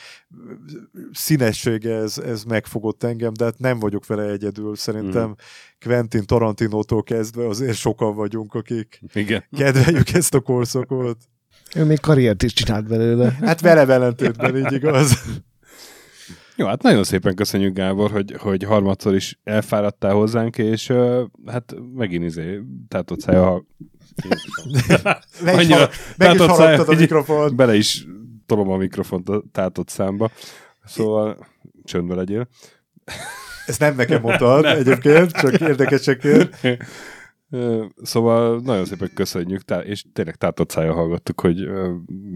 [1.12, 4.76] színessége, ez, ez megfogott engem, de hát nem vagyok vele egyedül.
[4.76, 5.32] Szerintem mm.
[5.84, 9.44] Quentin Tarantinótól kezdve azért sokan vagyunk, akik Igen.
[9.56, 11.18] kedveljük ezt a korszakot.
[11.74, 13.36] Ő még karriert is csinált belőle.
[13.40, 15.22] Hát vele ellentétben, így igaz.
[16.56, 21.74] Jó, hát nagyon szépen köszönjük Gábor, hogy, hogy harmadszor is elfáradtál hozzánk, és uh, hát
[21.94, 23.64] megint izé, tátott szája, ha...
[25.44, 27.54] meg is, Annyira, meg is a mikrofont.
[27.54, 28.06] Bele is
[28.48, 30.30] tolom a mikrofont a tátott számba,
[30.84, 31.46] szóval
[31.84, 32.48] csöndbe legyél.
[33.66, 36.56] Ezt nem nekem mondtad egyébként, csak érdekesekért.
[38.02, 41.68] Szóval nagyon szépen köszönjük, és tényleg tátott szája hallgattuk, hogy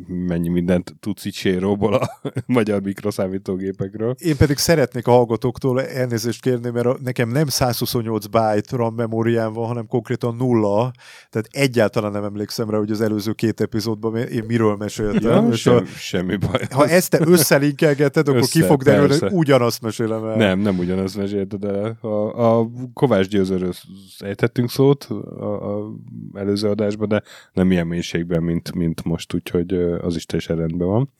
[0.06, 2.10] mennyi mindent tudsz így séróból a
[2.46, 4.14] magyar mikroszámítógépekről.
[4.18, 9.66] Én pedig szeretnék a hallgatóktól elnézést kérni, mert nekem nem 128 byte RAM memóriám van,
[9.66, 10.92] hanem konkrétan nulla,
[11.30, 15.46] tehát egyáltalán nem emlékszem rá, hogy az előző két epizódban én miről meséltem.
[15.46, 16.66] Ja, sem, a, semmi baj.
[16.70, 20.36] Ha ezt te összelinkelgeted, akkor Össze, ki fog derülni, hogy ugyanazt mesélem el.
[20.36, 21.98] Nem, nem ugyanazt mesélted el.
[22.00, 23.72] A, a Kovács Győzőről
[24.18, 25.92] ejtettünk szót, a, a
[26.32, 27.22] előző adásban, de
[27.52, 31.10] nem ilyen mélységben, mint, mint most, úgyhogy az is teljesen rendben van.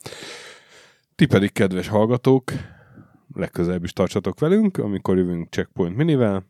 [1.15, 2.51] Ti pedig, kedves hallgatók,
[3.33, 6.45] legközelebb is tartsatok velünk, amikor jövünk Checkpoint Minivel,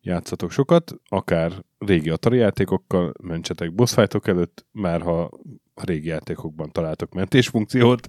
[0.00, 5.30] játszatok sokat, akár régi Atari játékokkal, mentsetek boss előtt, már ha
[5.74, 8.08] a régi játékokban találtok mentésfunkciót,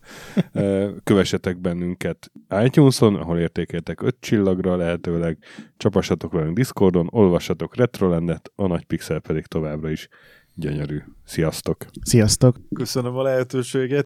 [1.04, 2.32] kövessetek bennünket
[2.64, 5.38] iTunes-on, ahol értékeltek 5 csillagra lehetőleg,
[5.78, 10.08] csapassatok velünk Discordon, olvassatok Retrolandet, a nagy pixel pedig továbbra is
[10.54, 11.02] gyönyörű.
[11.26, 11.86] Sziasztok!
[12.02, 12.58] Sziasztok!
[12.76, 14.05] Köszönöm a lehetőséget!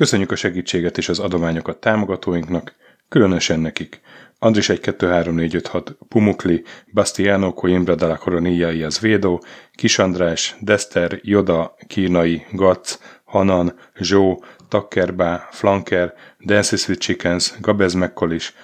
[0.00, 2.74] Köszönjük a segítséget és az adományokat támogatóinknak,
[3.08, 4.00] különösen nekik.
[4.38, 9.42] Andris 1 2 3 4 5 6 Pumukli, Bastiano Coimbra de la Coronilla az Védó,
[9.72, 16.14] Kis András, Dester, Joda, Kínai, Gac, Hanan, Zsó, Takkerbá, Flanker,
[16.44, 18.54] Dances with Chickens, Gabez Mekkolis,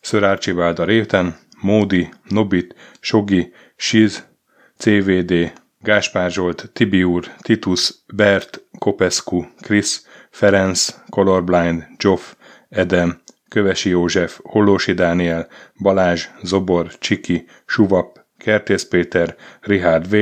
[0.00, 4.26] Sir Archibald a Réten, Módi, Nobit, Sogi, Siz,
[4.76, 10.07] CVD, Gáspár Zsolt, Tibiur, Titus, Bert, Kopescu, Krisz,
[10.38, 12.34] Ferenc, Colorblind, Joff,
[12.68, 15.48] Edem, Kövesi József, Hollósi Dániel,
[15.82, 20.16] Balázs, Zobor, Csiki, Suvap, Kertész Péter, Richard V,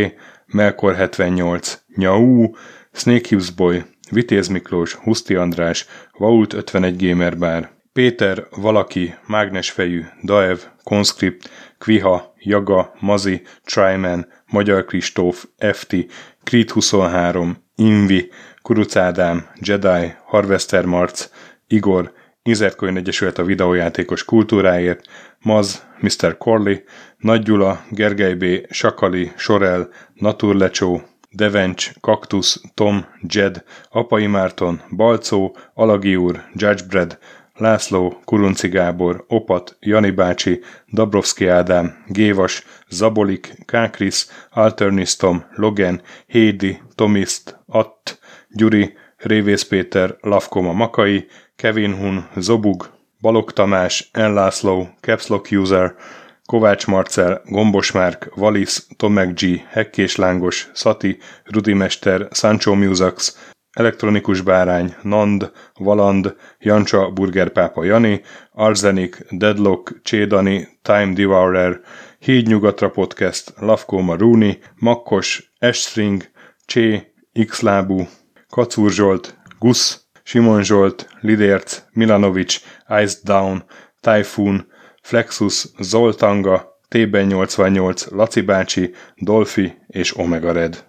[0.47, 2.51] Melkor 78, Nyau,
[2.93, 5.87] Snake Hughes Boy, Vitéz Miklós, Huszti András,
[6.19, 15.45] Vault 51 Gamer Bar, Péter, Valaki, Mágnesfejű, Daev, Conscript, Kviha, Jaga, Mazi, Tryman, Magyar Kristóf,
[15.73, 15.97] FT,
[16.45, 18.31] Creed 23, Invi,
[18.67, 21.29] Kuruc Ádám, Jedi, Harvester Marc,
[21.67, 22.13] Igor,
[22.43, 25.07] Inzertcoin Egyesület a videójátékos kultúráért,
[25.43, 26.37] Maz, Mr.
[26.39, 26.77] Corley,
[27.19, 36.17] Nagy Gyula, Gergely B., Sakali, Sorel, Naturlecsó, Devencs, Kaktusz, Tom, Jed, Apai Márton, Balcó, Alagi
[36.17, 37.19] úr, Judgebred,
[37.55, 40.61] László, Kurunci Gábor, Opat, Jani bácsi,
[40.93, 48.19] Dabrowski Ádám, Gévas, Zabolik, Kákris, Alternisztom, Logan, Hédi, Tomiszt, Att,
[48.57, 51.27] Gyuri, Révész Péter, Lavkoma Makai,
[51.57, 55.95] Kevin Hun, Zobug, Balog Tamás, Enlászló, Capslock User,
[56.45, 63.39] Kovács Marcel, Gombos Márk, Valisz, Tomek G, Hekkés Lángos, Szati, Rudimester, Sancho Musax,
[63.71, 68.21] Elektronikus Bárány, Nand, Valand, Jancsa, Burgerpápa Jani,
[68.53, 71.81] Arzenik, Deadlock, Csédani, Time Devourer,
[72.19, 76.25] Hídnyugatra Podcast, Lavkó Rúni, Makkos, Estring,
[76.67, 77.13] Csé,
[77.45, 78.07] Xlábú,
[78.51, 82.61] Kacúr Zsolt, Gusz, Simon Zsolt, Lidérc, Milanovic,
[83.03, 83.65] Ice Down,
[84.01, 84.67] Typhoon,
[85.03, 90.85] Flexus, Zoltanga, T-ben 88, Laci bácsi, Dolfi és Omega Red.